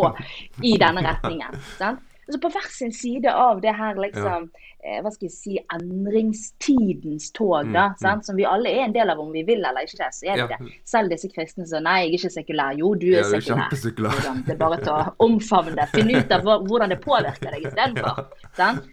[0.64, 1.58] i denne retningen.
[1.80, 2.00] Sant?
[2.30, 4.44] Altså på hver sin side av det her liksom
[4.84, 5.00] ja.
[5.02, 8.22] hva skal jeg si, endringstidens tog, da, sant?
[8.28, 10.06] som vi alle er en del av om vi vil eller ikke.
[10.14, 10.58] så er det Ja.
[10.60, 10.76] det.
[10.86, 12.78] Selv disse kristne som nei, jeg er ikke sekulær.
[12.78, 14.22] Jo, du Ja, er du er sekulær.
[14.46, 15.88] Det er bare til å omfavne det.
[15.90, 18.26] Finne ut av hvordan det påvirker deg istedenfor.
[18.58, 18.74] Ja.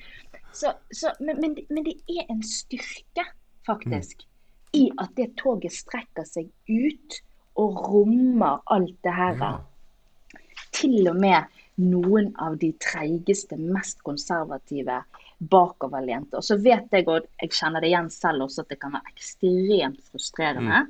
[0.58, 3.22] Så, så, men, men, men det er en styrke,
[3.68, 4.24] faktisk,
[4.74, 7.20] i at det toget strekker seg ut
[7.62, 9.38] og rommer alt det her.
[9.38, 9.52] Ja.
[10.74, 11.46] Til og med
[11.78, 15.00] noen av de treigeste, mest konservative,
[15.38, 16.40] bakoverlente.
[16.40, 19.14] Og så vet jeg, og jeg kjenner det igjen selv også, at det kan være
[19.14, 20.84] ekstremt frustrerende.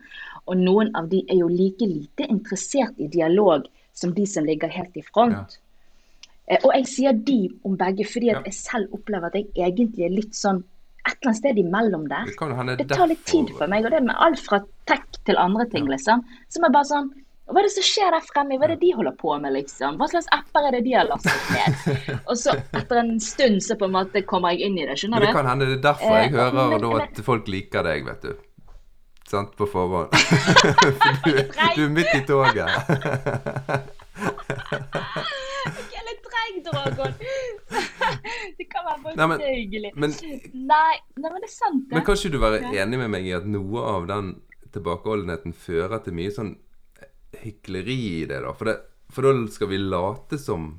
[0.47, 3.67] Og noen av de er jo like lite interessert i dialog
[3.97, 5.57] som de som ligger helt i front.
[6.47, 6.57] Ja.
[6.63, 8.43] Og jeg sier de om begge fordi at Ja.
[8.45, 10.63] jeg selv opplever at jeg egentlig er litt sånn
[11.07, 12.25] et eller annet sted imellom der.
[12.77, 15.37] Det Det tar litt tid for meg, og det er med alt fra tech til
[15.37, 16.23] andre ting, liksom.
[16.49, 17.11] Som er bare sånn
[17.47, 18.57] Hva er det som skjer der fremme?
[18.59, 19.95] Hva er det de holder på med, liksom?
[20.01, 21.71] Hva slags apper er det de har lastet ned?
[22.27, 25.23] Og så etter en stund så på en måte kommer jeg inn i det, skjønner
[25.23, 25.25] du?
[25.29, 27.83] det kan hende det er derfor jeg Eh, hører men- da men- at folk liker
[27.87, 28.35] deg, vet du.
[29.27, 30.11] Sant, på forhånd.
[31.23, 31.31] Du,
[31.75, 32.67] du er midt i toget.
[35.87, 37.13] Jeg er litt treig, Dragon.
[38.57, 39.91] Det kan være Nei, men- faktisk hyggelig.
[39.95, 40.15] men-
[40.67, 41.95] Nei, nei, men det er sant, det.
[41.95, 44.33] Men kan ikke du være enig med meg i at noe av den
[44.73, 46.55] tilbakeholdenheten fører til mye sånn
[47.31, 48.53] hykleri i det, da?
[48.53, 48.77] For, det,
[49.13, 50.77] for da skal vi late som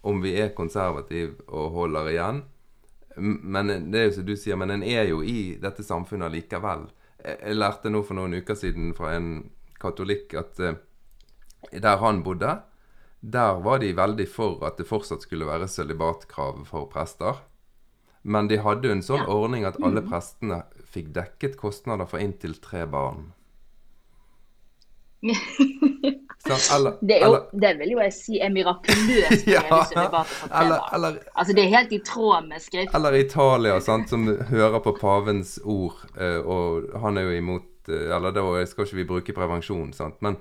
[0.00, 2.42] om vi er konservative og holder igjen.
[3.16, 6.86] Men det er jo som du sier, men en er jo i dette samfunnet likevel.
[7.20, 10.78] Jeg, lærte nå for noen uker siden fra en katolikk at eh,
[11.72, 12.54] der han bodde,
[13.20, 17.42] der var de veldig for at det fortsatt skulle være sølibatkrav for prester.
[18.22, 20.62] Men de hadde jo en sånn ordning at alle prestene
[20.92, 23.30] fikk dekket kostnader for inntil tre barn.
[26.40, 26.70] Sant?
[26.74, 31.52] Eller, Det, jo, eller, det vil jo jeg si er mirakuløst Ja, eller, eller, Altså,
[31.56, 32.94] det er helt i tråd med skrift.
[32.96, 38.08] eller Italia, sant, som hører på pavens ord, eh, og han er jo imot eh,
[38.16, 40.40] Eller da skal ikke vi bruke prevensjon, sant, men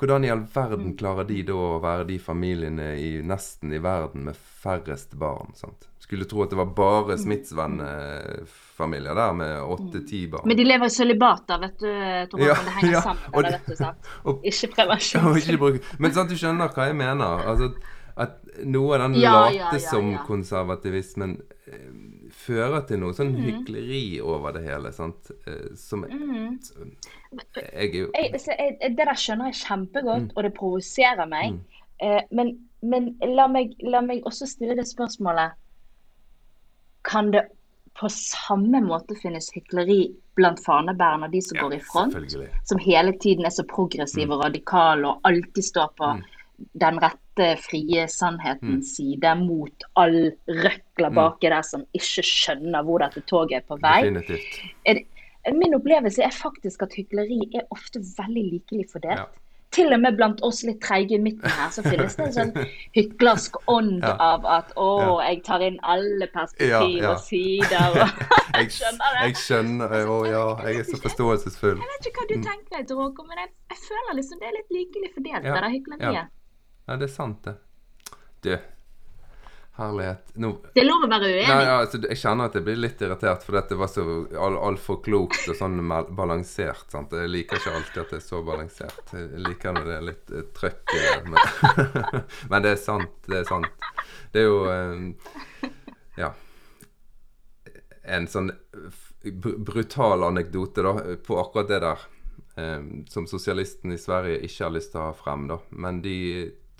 [0.00, 4.30] hvordan i all verden klarer de da å være de familiene i nesten i verden
[4.30, 5.52] med færrest barn?
[5.58, 5.89] sant?
[6.10, 10.42] Skulle tro at det var bare smittsvennefamilier der med åtte-ti barn.
[10.48, 11.86] Men de lever i sølibat, da, vet du,
[12.32, 13.94] Tor Ja, Det henger ja, sammen og det, det-
[14.26, 15.24] og- Ikke prevensjon.
[15.30, 17.44] og ikke bruke- Men sant, du skjønner hva jeg mener?
[17.46, 17.70] Altså,
[18.16, 18.36] at
[18.66, 21.36] noe av den Ja, late som konservativismen
[21.70, 21.92] eh,
[22.34, 25.30] fører til noe sånn hykleri over det hele, sant?
[25.46, 26.58] Eh, som Mhm.
[27.72, 30.36] Jeg jo jeg, så jeg, det der skjønner jeg kjempegodt, Mm.
[30.36, 31.52] og det provoserer meg.
[31.52, 32.26] Mm.
[32.32, 35.52] men men la, meg, la meg også stille det spørsmålet
[37.10, 37.46] Kan det
[38.00, 42.14] på samme måte finnes hykleri blant fanebærerne og de som Ja, går i front?
[42.70, 46.22] Som hele tiden er så progressive og radikale og alltid står på Mm.
[46.80, 53.22] den rette, frie sannhetens side mot all røkla baki der som ikke skjønner hvor dette
[53.26, 54.02] toget er på vei.
[54.02, 54.60] Definitivt.
[55.56, 59.18] min opplevelse er faktisk at hykleri er ofte veldig likelig fordelt.
[59.18, 59.24] Ja.
[59.70, 62.50] Til og med blant oss litt treige i midten her, så finnes det en sånn
[62.96, 64.16] hyklersk ånd Ja.
[64.18, 67.12] av at å, jeg tar inn alle perspektiv Ja, ja.
[67.12, 67.94] og sider.
[67.94, 68.24] Og,
[68.58, 69.20] Jeg, skjønner det.
[69.28, 71.78] jeg skjønner Å ja, jeg er så forståelsesfull.
[71.78, 74.56] Jeg vet ikke hva du tenker, Tor Håkon, men jeg, jeg føler liksom det er
[74.58, 76.18] litt likelig fordelt, Ja, det der hykleriet.
[76.18, 76.26] ja.
[76.90, 77.54] Ja, det er sant, det.
[78.42, 78.50] Du,
[79.78, 80.32] herlighet.
[80.34, 81.46] Nå Det er lov å være uenig.
[81.48, 84.04] Nei, ja, altså, jeg kjenner at jeg blir litt irritert at det var så
[84.66, 85.80] altfor klokt og sånn
[86.16, 86.86] balansert.
[86.92, 87.14] sant?
[87.16, 89.14] Jeg liker ikke alltid at det er så balansert.
[89.16, 91.16] Jeg liker når det er litt uh, trøkk i det.
[91.30, 91.82] Men,
[92.52, 93.18] men det er sant.
[93.26, 93.90] Det er sant.
[94.32, 95.10] Det er jo um,
[96.20, 96.34] Ja.
[98.10, 98.50] En sånn
[99.20, 102.08] br brutal anekdote da, på akkurat det der.
[102.60, 105.60] Um, som sosialisten i Sverige ikke har lyst til å ha frem, da.
[105.70, 106.16] Men de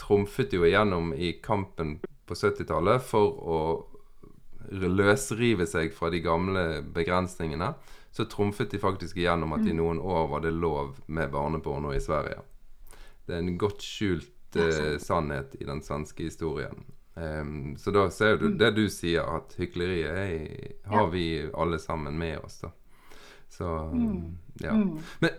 [0.00, 3.60] trumfet jo igjennom i kampen på 70-tallet for å
[4.70, 7.72] løsrive seg fra de gamle begrensningene.
[8.10, 12.02] Så trumfet de faktisk igjennom at i noen år var det lov med barneporno i
[12.02, 12.40] Sverige.
[13.26, 16.86] Det er en godt skjult eh, sannhet i den svenske historien.
[17.14, 21.24] Um, så da ser du det du sier, at hykleriet er, har vi
[21.54, 22.70] alle sammen med oss, da.
[23.50, 23.66] Så
[24.62, 24.74] ja.
[25.18, 25.30] Men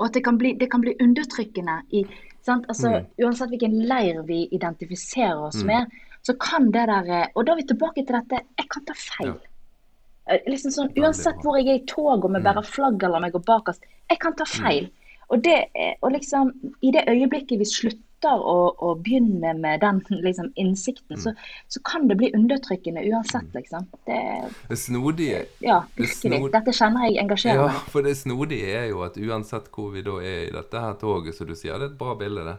[0.00, 2.06] Og at det kan bli, det kan bli undertrykkende i
[2.40, 2.64] sant?
[2.68, 3.26] Altså, Mm.
[3.26, 5.90] Uansett hvilken leir vi identifiserer oss med,
[6.26, 8.94] så kan det der eh, Og da er vi tilbake til dette jeg kan ta
[8.98, 9.32] feil.
[9.34, 10.34] Ja.
[10.36, 13.24] Eh, Liksom sånn, uansett hvor jeg er i tog om jeg bærer flagg eller om
[13.28, 14.90] jeg går bakerst, jeg kan ta feil.
[15.30, 16.52] Og, det, er- og liksom,
[16.82, 18.06] i det øyeblikket vi slutter
[18.52, 21.32] å, å begynne med den liksom, innsikten, så,
[21.72, 23.86] så kan det bli undertrykkende uansett, liksom.
[24.10, 24.18] Det,
[24.68, 26.18] det snodige ja, Det virkelig.
[26.18, 30.02] snor- Dette kjenner jeg engasjerer Ja, for det snodige er jo at uansett hvor vi
[30.04, 32.58] da er i dette her toget, som du sier, det er et bra bilde, det,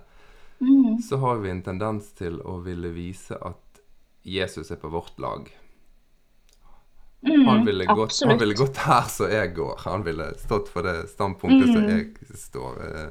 [0.61, 1.01] Mm.
[1.01, 3.81] så har vi en tendens til å ville vise at
[4.23, 5.49] Jesus er på vårt lag.
[7.45, 9.75] Han ville, gått, han Mm, ville gått her som jeg går.
[9.85, 11.89] Han ville stått for det standpunktet som Mm.
[11.89, 12.79] jeg står.
[12.81, 13.09] Eh,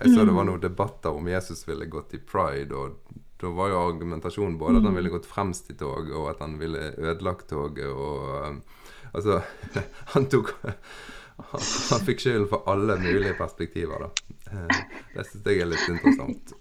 [0.00, 2.96] Jeg så det var noen debatter om Jesus ville gått i pride, og
[3.38, 4.96] da var jo argumentasjonen både at han Mm.
[4.96, 8.60] ville gått fremst i toget, og at han ville ødelagt toget, og eh,
[9.12, 9.42] Altså,
[10.14, 10.54] han tok
[11.52, 11.60] han,
[11.90, 14.10] han fikk skylden for alle mulige perspektiver, da.
[14.50, 14.68] Eh,
[15.14, 16.52] Det syns jeg er litt interessant.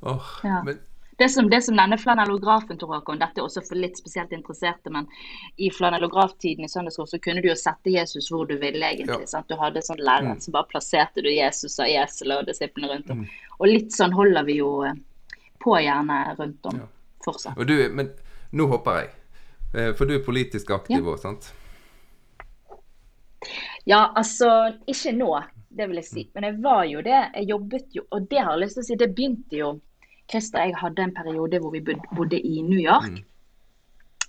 [0.00, 0.62] oh, Ja.
[0.64, 0.78] men
[1.18, 4.90] Det som, det som denne flanellografen, Tor Håkon, dette er også for litt spesielt interesserte,
[4.92, 5.06] men
[5.56, 9.24] i flanellograftiden i søndagsskole så kunne du jo sette Jesus hvor du ville, egentlig.
[9.32, 9.40] Ja.
[9.48, 10.40] Du hadde sånn lærer, Mm.
[10.44, 13.22] så bare plasserte du Jesus og eselet og disiplene rundt om.
[13.60, 14.92] Og litt sånn holder vi jo eh,
[15.64, 16.86] på gjerne rundt om Ja.
[17.24, 17.64] fortsatt.
[17.66, 18.10] Du, men
[18.52, 19.10] nå hopper jeg.
[19.74, 21.48] Eh, For du er politisk aktiv òg, sant?
[23.86, 25.30] Ja, altså ikke nå,
[25.68, 26.24] det vil jeg si.
[26.34, 27.20] Men jeg var jo det.
[27.34, 29.74] Jeg jobbet jo, og det har jeg lyst til å si, det begynte jo
[30.26, 33.20] Christer jeg hadde en periode hvor vi bodde i New York.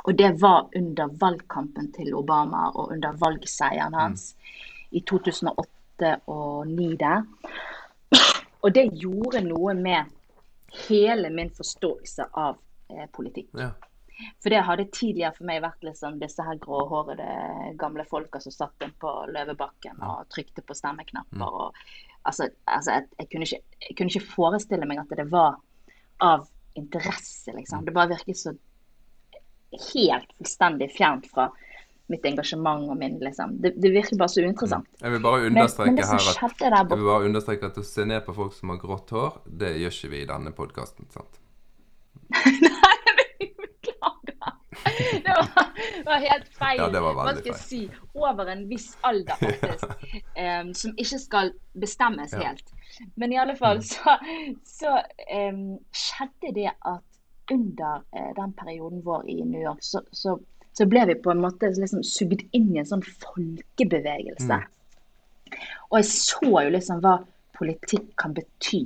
[0.05, 4.30] Og det var under valgkampen til Obama og under valgseieren hans
[4.91, 7.24] i 2008 og 2009 der.
[8.61, 10.13] Og det gjorde noe med
[10.88, 12.57] hele min forståelse av
[12.89, 13.49] eh, politikk.
[13.57, 13.72] Ja.
[14.41, 17.28] For det hadde tidligere for meg vært liksom disse her gråhårede
[17.80, 21.45] gamle folka som satt inn på Løvebakken og trykte på stemmeknapper.
[21.45, 21.82] Og,
[22.24, 25.59] altså, altså jeg, jeg, kunne ikke, jeg kunne ikke forestille meg at det var
[26.26, 26.47] av
[26.78, 27.86] interesse, liksom.
[27.86, 28.53] Det bare virket så
[29.93, 31.49] helt fullstendig fjernt fra
[32.07, 33.57] mitt engasjement og min liksom.
[33.61, 34.88] Det, det virker bare så uinteressant.
[35.01, 36.07] Jeg vil bare Men, men understreke
[36.63, 39.13] her at jeg vil bare understreke at å se ned på folk som har grått
[39.15, 41.11] hår, det gjør ikke vi i denne podkasten.
[41.13, 41.41] sant?
[45.26, 45.70] Det var,
[46.06, 46.82] var helt feil.
[46.82, 47.82] Ja, Hva skal jeg si?
[48.18, 50.08] Over en viss alder, faktisk.
[50.43, 52.50] um, som ikke skal bestemmes Ja.
[52.50, 52.74] helt.
[53.16, 54.16] Men i alle fall så,
[54.66, 54.98] så
[55.30, 57.04] um, skjedde det at
[57.54, 60.38] under uh, den perioden vår i New York, så, så,
[60.74, 64.62] så ble vi på en måte liksom sugd inn i en sånn folkebevegelse.
[65.91, 67.20] Og jeg så jo liksom hva
[67.58, 68.82] politikk kan bety.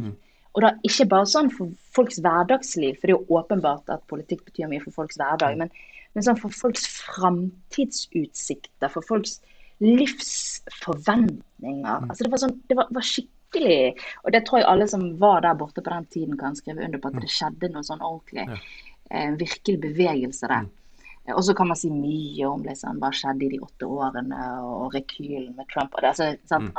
[0.51, 4.43] Og da ikke bare sånn for folks hverdagsliv, for det er jo åpenbart at politikk
[4.49, 5.71] betyr mye for folks hverdag, men,
[6.13, 9.39] men sånn for folks framtidsutsikter, for folks
[9.81, 11.97] livsforventninger.
[12.09, 13.77] Altså det var sånn, det var, var skikkelig
[14.23, 16.99] Og det tror jeg alle som var der borte på den tiden kan skrive under
[17.01, 18.45] på, at det skjedde noe sånn ordentlig.
[19.11, 20.63] Eh, virkelig bevegelse der.
[21.25, 24.39] Eh, Og så kan man si mye om liksom, hva skjedde i de åtte årene,
[24.63, 25.91] og rekylen med Trump.
[25.95, 26.25] Og det, altså?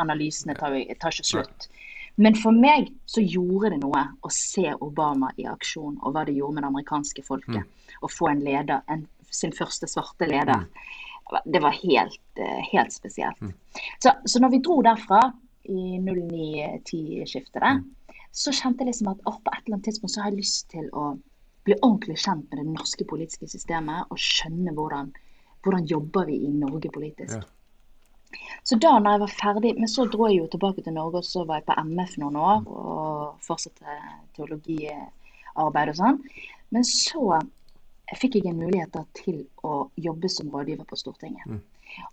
[0.00, 0.70] Analysene tar,
[1.00, 1.68] tar ikke slutt.
[2.16, 6.34] Men for meg så gjorde det noe å se Obama i aksjon, og hva det
[6.36, 7.64] gjorde med det amerikanske folket.
[8.00, 10.66] Å få en leder, en, sin første svarte leder.
[11.48, 13.40] Det var helt, eh, helt spesielt.
[13.98, 15.22] Så, så når vi dro derfra
[15.72, 17.84] i 09-10-skiftet,
[18.32, 20.88] så kjente jeg liksom at på et eller annet tidspunkt så har jeg lyst til
[20.92, 21.14] å
[21.66, 25.12] bli ordentlig kjent med det norske politiske systemet og skjønne hvordan,
[25.62, 27.38] hvordan jobber vi i Norge politisk.
[27.38, 28.38] Ja.
[28.64, 31.28] Så da når jeg var ferdig, men så dro jeg jo tilbake til Norge, og
[31.28, 33.96] så var jeg på MF noen år og fortsatte
[34.36, 36.20] teologiarbeid og sånn.
[36.72, 37.42] Men så
[38.18, 41.62] fikk jeg en mulighet til å jobbe som rådgiver på Stortinget.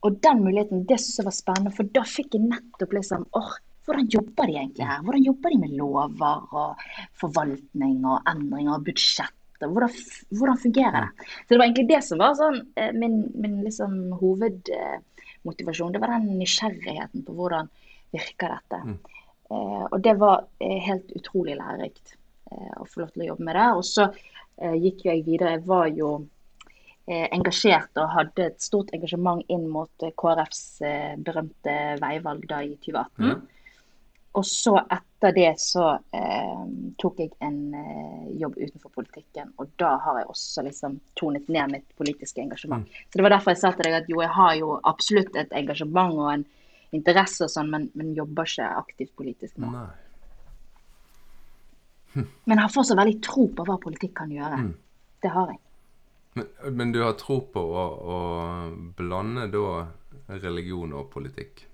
[0.04, 3.52] Og den muligheten, det jeg var spennende, for da fikk jeg nettopp liksom åh,
[3.88, 5.04] hvordan jobber de egentlig her?
[5.04, 6.82] Hvordan jobber de med lover og
[7.18, 9.36] forvaltning og endringer og budsjett?
[9.60, 9.96] Hvordan,
[10.40, 11.30] hvordan fungerer det?
[11.42, 15.96] Så det var egentlig det som var sånn, eh, min, min liksom hovedmotivasjon.
[15.96, 17.72] Det var den nysgjerrigheten på hvordan
[18.16, 18.80] virker dette.
[19.50, 22.16] Eh, og det var eh, helt utrolig lærerikt
[22.52, 23.68] eh, å få lov til å jobbe med det.
[23.80, 24.08] Og så
[24.60, 25.56] gikk jo jeg videre.
[25.58, 26.10] Jeg var jo
[27.10, 32.62] eh, engasjert og hadde et stort engasjement inn mot eh, KrFs eh, berømte veivalg da
[32.66, 33.26] i 2018.
[33.26, 33.48] Mm.
[34.38, 36.66] Og så etter det så eh,
[37.02, 41.74] tok jeg en eh, jobb utenfor politikken, og da har jeg også liksom tonet ned
[41.74, 42.86] mitt politiske engasjement.
[43.10, 45.56] Så det var derfor jeg sa til deg at jo, jeg har jo absolutt et
[45.58, 46.46] engasjement og en
[46.96, 49.74] interesse og sånn, men, men jobber ikke aktivt politisk nå.
[49.74, 49.90] Nei.
[52.14, 54.62] Men jeg har fortsatt veldig tro på hva politikk kan gjøre.
[55.24, 55.60] Det har jeg.
[56.38, 56.48] Men,
[56.78, 57.86] men du har tro på å,
[58.16, 58.18] å
[58.98, 59.88] blande da
[60.44, 61.66] religion og politikk?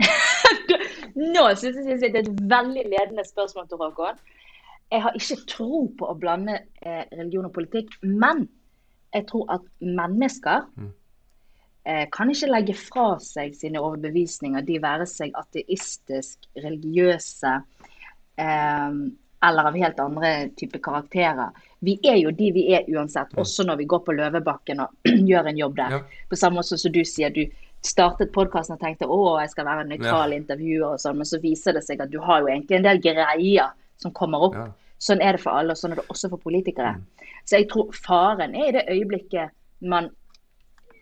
[1.34, 4.20] Nå synes jeg det er et veldig ledende spørsmål til Håkon.
[4.92, 8.44] Jeg har ikke tro på å blande eh, religion og politikk, men
[9.14, 10.66] jeg tror at mennesker
[11.88, 17.93] eh, kan ikke legge fra seg sine overbevisninger, de være seg ateistisk, religiøse eh,
[18.38, 21.52] eller av helt andre type karakterer.
[21.84, 25.50] Vi er jo de vi er uansett, også når vi går på Løvebakken og gjør
[25.50, 25.98] en jobb der.
[25.98, 26.22] Ja.
[26.30, 27.44] På samme måte som du sier, du
[27.84, 31.40] startet podkasten og tenkte å, jeg skal være en nøytral intervjuer og sånn, men så
[31.42, 34.56] viser det seg at du har jo egentlig en del greier som kommer opp.
[34.56, 34.70] Ja.
[35.04, 36.94] Sånn er det for alle, og sånn er det også for politikere.
[37.44, 39.52] Så jeg tror faren er i det øyeblikket
[39.84, 40.08] man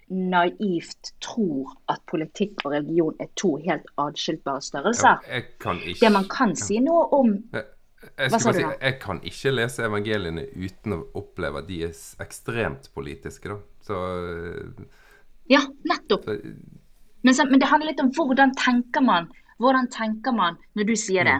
[0.08, 5.22] naivt tror at politikk og religion er to helt atskiltbare størrelser.
[5.60, 7.64] kan ikke Det man kan si noe om Jeg,
[8.18, 8.72] jeg, Hva sa du si, nå?
[8.80, 11.94] jeg kan ikke lese evangeliene uten å oppleve at de er
[12.24, 13.60] ekstremt politiske, da.
[13.82, 14.00] Så,
[15.50, 16.26] Ja, nettopp.
[16.26, 19.30] Men, men det handler litt om hvordan tenker man
[19.62, 21.38] Hvordan tenker man når du sier det?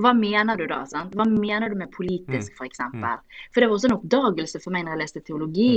[0.00, 0.78] Hva mener du da?
[0.88, 1.12] sant?
[1.18, 2.80] Hva mener du med politisk, f.eks.?
[2.94, 5.72] For, for det var også en oppdagelse for meg når jeg leste teologi,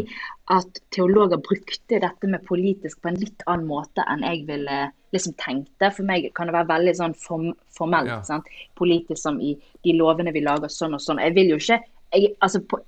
[0.56, 4.78] at teologer brukte dette med politisk på en litt annen måte enn jeg ville
[5.16, 5.92] liksom tenkte.
[5.92, 8.14] For meg kan det være veldig sånn form, formelt.
[8.14, 8.22] Ja.
[8.28, 8.48] sant?
[8.80, 11.20] Politisk som i de lovene vi lager sånn og sånn.
[11.24, 11.82] Jeg vil jo ikke
[12.16, 12.80] jeg, altså, på,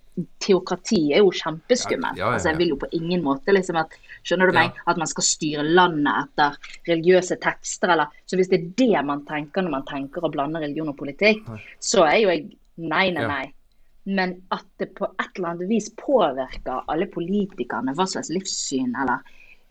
[0.42, 2.18] Teokrati er jo kjempeskummelt.
[2.18, 3.92] Ja, ja, ja, Altså, jeg vil jo på ingen måte liksom at
[4.26, 4.80] Skjønner du meg?
[4.90, 6.58] At man skal styre landet etter
[6.90, 10.64] religiøse tekster, eller Så hvis det er det man tenker når man tenker å blande
[10.64, 11.46] religion og politikk,
[11.80, 12.48] så er jo jeg
[12.78, 13.46] nei, nei, nei.
[14.08, 19.22] Men at det på et eller annet vis påvirker alle politikerne, hva slags livssyn eller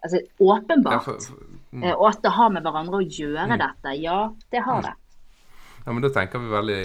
[0.07, 1.02] Altså åpenbart.
[1.02, 1.82] for, for, mm.
[1.82, 3.94] Eh, Og at det har med hverandre å gjøre dette.
[3.98, 4.18] Ja,
[4.54, 4.92] det har det.
[5.87, 6.80] Ja, men da tenker vi veldig,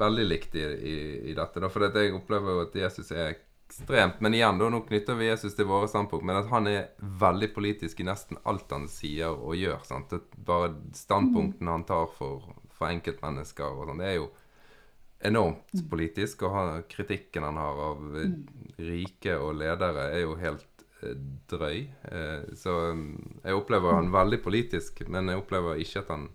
[0.00, 0.96] veldig likt i, i,
[1.30, 1.62] i dette.
[1.62, 3.36] Da, for dette jeg opplever jo at Jesus er
[3.70, 6.88] ekstremt Men igjen, da, nå knytter vi Jesus til våre standpunkt, men at han er
[6.98, 9.84] veldig politisk i nesten alt han sier og gjør.
[9.86, 10.10] sant?
[10.10, 14.26] Det, bare standpunktene han tar for, for enkeltmennesker og sånn, det er jo
[15.30, 16.42] enormt politisk.
[16.48, 18.34] Og han, kritikken han har av eh,
[18.90, 21.14] rike og ledere, er jo helt eh,
[21.54, 21.78] drøy.
[22.10, 26.26] Eh, Så mm, jeg opplever han veldig politisk, men jeg opplever ikke at han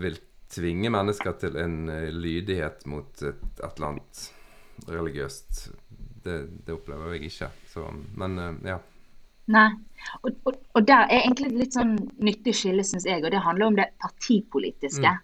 [0.00, 0.18] vil
[0.54, 4.24] tvinge mennesker til en eh, lydighet mot et, et eller annet
[4.90, 5.68] religiøst.
[6.24, 7.50] Det, det opplever jeg ikke.
[7.72, 7.86] Så,
[8.20, 8.80] men eh, ja.
[9.54, 9.68] Nei.
[10.22, 13.24] Og, og, og der er egentlig et litt sånn nyttig skille, syns jeg.
[13.24, 15.14] Og det handler om det partipolitiske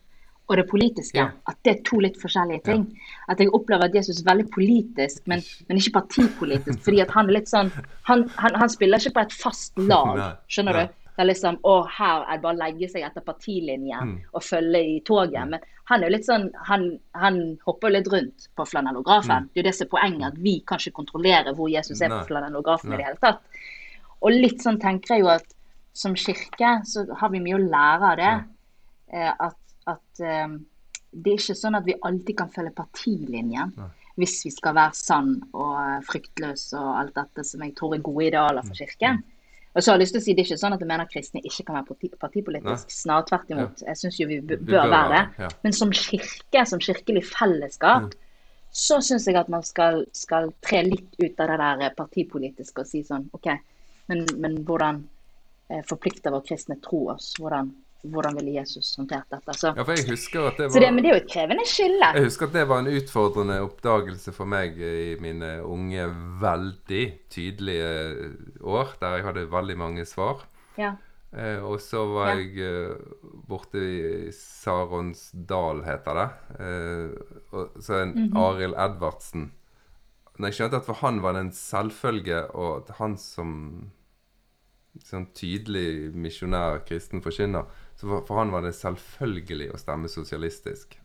[0.50, 1.22] og det politiske.
[1.22, 1.26] Mm.
[1.30, 1.52] Ja.
[1.52, 2.86] At det er to litt forskjellige ting.
[3.30, 6.82] At jeg opplever at Jesus er veldig politisk, men, men ikke partipolitisk.
[6.86, 7.70] fordi at han er litt sånn
[8.08, 10.88] Han, han, han spiller ikke på et fast lag, skjønner nei.
[10.88, 10.99] du?
[11.20, 14.80] Det er liksom Å, her er det bare å legge seg etter partilinjen og følge
[14.80, 15.50] i toget.
[15.52, 19.50] Men han er jo litt sånn Han, han hopper litt rundt på flanellografen.
[19.50, 22.08] Det er jo det som er poenget, at vi kan ikke kontrollere hvor Jesus er
[22.08, 22.22] Nei.
[22.22, 23.44] på flanellografen i det hele tatt.
[24.24, 25.52] Og litt sånn tenker jeg jo at
[26.00, 28.34] som kirke så har vi mye å lære av det.
[29.12, 29.58] Eh, at
[29.90, 30.56] at eh,
[31.10, 33.74] det er ikke sånn at vi alltid kan følge partilinjen
[34.20, 38.26] hvis vi skal være sann og fryktløs og alt dette som jeg tror er gode
[38.28, 39.22] idealer for kirken.
[39.70, 41.10] Og så har jeg lyst til å si Det er ikke sånn at jeg mener
[41.10, 42.90] kristne ikke kan være parti partipolitisk.
[42.94, 43.84] Snarere tvert imot.
[43.86, 45.44] Jeg syns jo vi bør bør være det.
[45.44, 45.50] ja.
[45.62, 48.16] Men som kirke, som kirkelig fellesskap,
[48.70, 52.90] så syns jeg at man skal, skal tre litt ut av det der partipolitiske og
[52.90, 53.48] si sånn OK,
[54.10, 55.00] men, men hvordan
[55.70, 57.32] eh, forplikter vår kristne tro oss?
[57.38, 57.72] Hvordan,
[58.04, 59.54] hvordan ville Jesus håndtert dette?
[59.58, 61.30] Så, ja, for jeg husker at det så det, var men det er jo et
[61.32, 62.08] krevende skille.
[62.14, 66.06] Jeg husker at det var en utfordrende oppdagelse for meg i mine unge,
[66.40, 67.92] veldig tydelige
[68.62, 70.46] år, der jeg hadde veldig mange svar.
[70.78, 70.94] Ja.
[71.32, 72.38] Eh, og så var Ja.
[72.40, 72.96] jeg eh,
[73.46, 76.28] borte i Saronsdal, heter det.
[76.58, 78.36] Eh, og så en Mhm.
[78.36, 79.52] Arild Edvardsen.
[80.38, 83.90] Når jeg skjønte at for han var det en selvfølge, og at han som
[85.04, 87.64] sånn tydelig misjonær kristen forkynner,
[88.00, 90.96] så for, han var det selvfølgelig å stemme sosialistisk.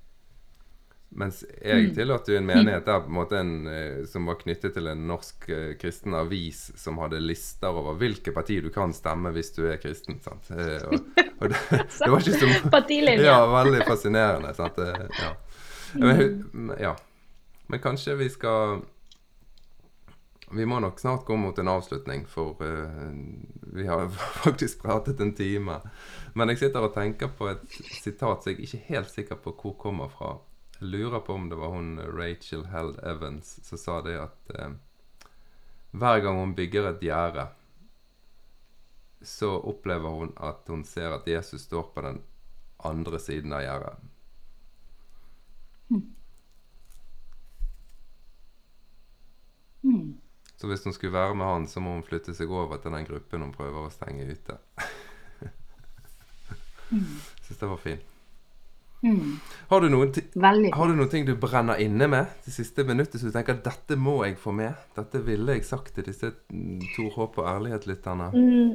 [1.16, 4.74] Mens jeg tilhørte jo en menighet der på en måte en, eh, som var knyttet
[4.76, 9.32] til en norsk eh, kristen avis som hadde lister over hvilke partier du kan stemme
[9.36, 10.20] hvis du er kristen.
[10.24, 10.50] sant?
[10.52, 13.28] Eh, og, og det, det var ikke så Partilinje.
[13.28, 14.56] Ja, veldig fascinerende.
[14.58, 14.82] sant?
[15.20, 15.32] Ja.
[16.00, 16.96] Men, ja.
[17.72, 18.84] Men kanskje vi skal
[20.52, 23.14] Vi må nok snart gå mot en avslutning, for uh,
[23.74, 24.10] vi har
[24.43, 25.80] faktisk pratet en time.
[26.34, 27.64] Men jeg sitter og tenker på et
[28.02, 30.36] sitat som jeg ikke er helt sikker på hvor kommer fra.
[30.80, 34.76] Jeg lurer på om det var hun Rachel Held Evans som sa det at uh,
[35.96, 37.48] hver gang hun bygger et gjerde,
[39.26, 42.20] så opplever hun at hun ser at Jesus står på den
[42.86, 44.04] andre siden av gjerdet.
[45.89, 46.04] Mm.
[50.66, 53.03] Så hvis hun skulle være med han, så må hun flytte seg over til den
[53.05, 54.55] gruppen hun prøver å stenge ute.
[57.45, 58.07] Syns det var fint.
[59.05, 59.36] Mm.
[59.70, 60.09] Har du noen.
[60.74, 63.68] Har du noen ting du brenner inne med det siste minuttet, så du tenker at
[63.68, 64.74] dette må jeg få med?
[64.97, 66.32] Dette ville jeg sagt til disse
[66.95, 68.32] to Håp og Ærlighet-lytterne.
[68.34, 68.74] Mm,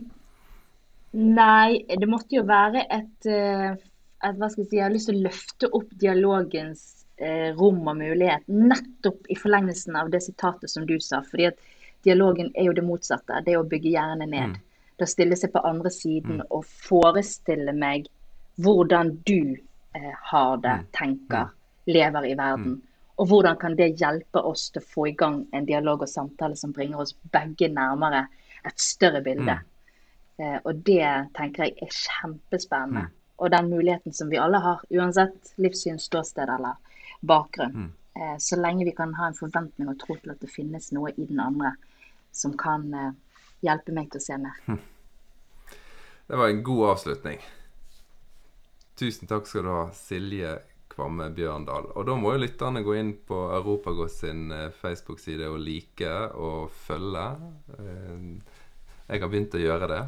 [1.41, 5.11] nei, det måtte jo være et, eh, et Hva skal jeg si Jeg har lyst
[5.11, 6.86] til å løfte opp dialogens
[7.18, 11.24] eh, rom og mulighet, nettopp i forlengelsen av det sitatet som du sa.
[11.26, 11.59] fordi at
[12.05, 13.42] dialogen er jo det motsatte.
[13.44, 14.59] Det er å bygge hjernen ned.
[14.96, 18.09] Det å stille seg på andre siden og forestille meg
[18.61, 19.57] hvordan du
[19.96, 21.53] eh, har det, tenker,
[21.88, 22.80] lever i verden.
[23.20, 26.57] Og hvordan kan det hjelpe oss til å få i gang en dialog og samtale
[26.57, 28.26] som bringer oss begge nærmere
[28.64, 29.57] et større bilde.
[30.40, 33.09] Eh, og det tenker jeg er kjempespennende.
[33.40, 36.76] Og den muligheten som vi alle har, uansett livssyn, ståsted eller
[37.24, 37.92] bakgrunn.
[38.16, 41.12] Eh, så lenge vi kan ha en forventning og tro til at det finnes noe
[41.16, 41.74] i den andre
[42.33, 43.12] som kan eh,
[43.64, 44.81] hjelpe meg til å se mer.
[46.31, 47.41] Det var en god avslutning.
[49.01, 50.59] Tusen takk skal du ha, Silje
[50.91, 51.89] Kvamme Bjørndal.
[51.97, 56.70] Og da må jo lytterne gå inn på Europagås sin eh, Facebook-side og like og
[56.87, 57.26] følge.
[57.78, 58.59] Eh,
[59.11, 60.03] jeg har begynt å gjøre det.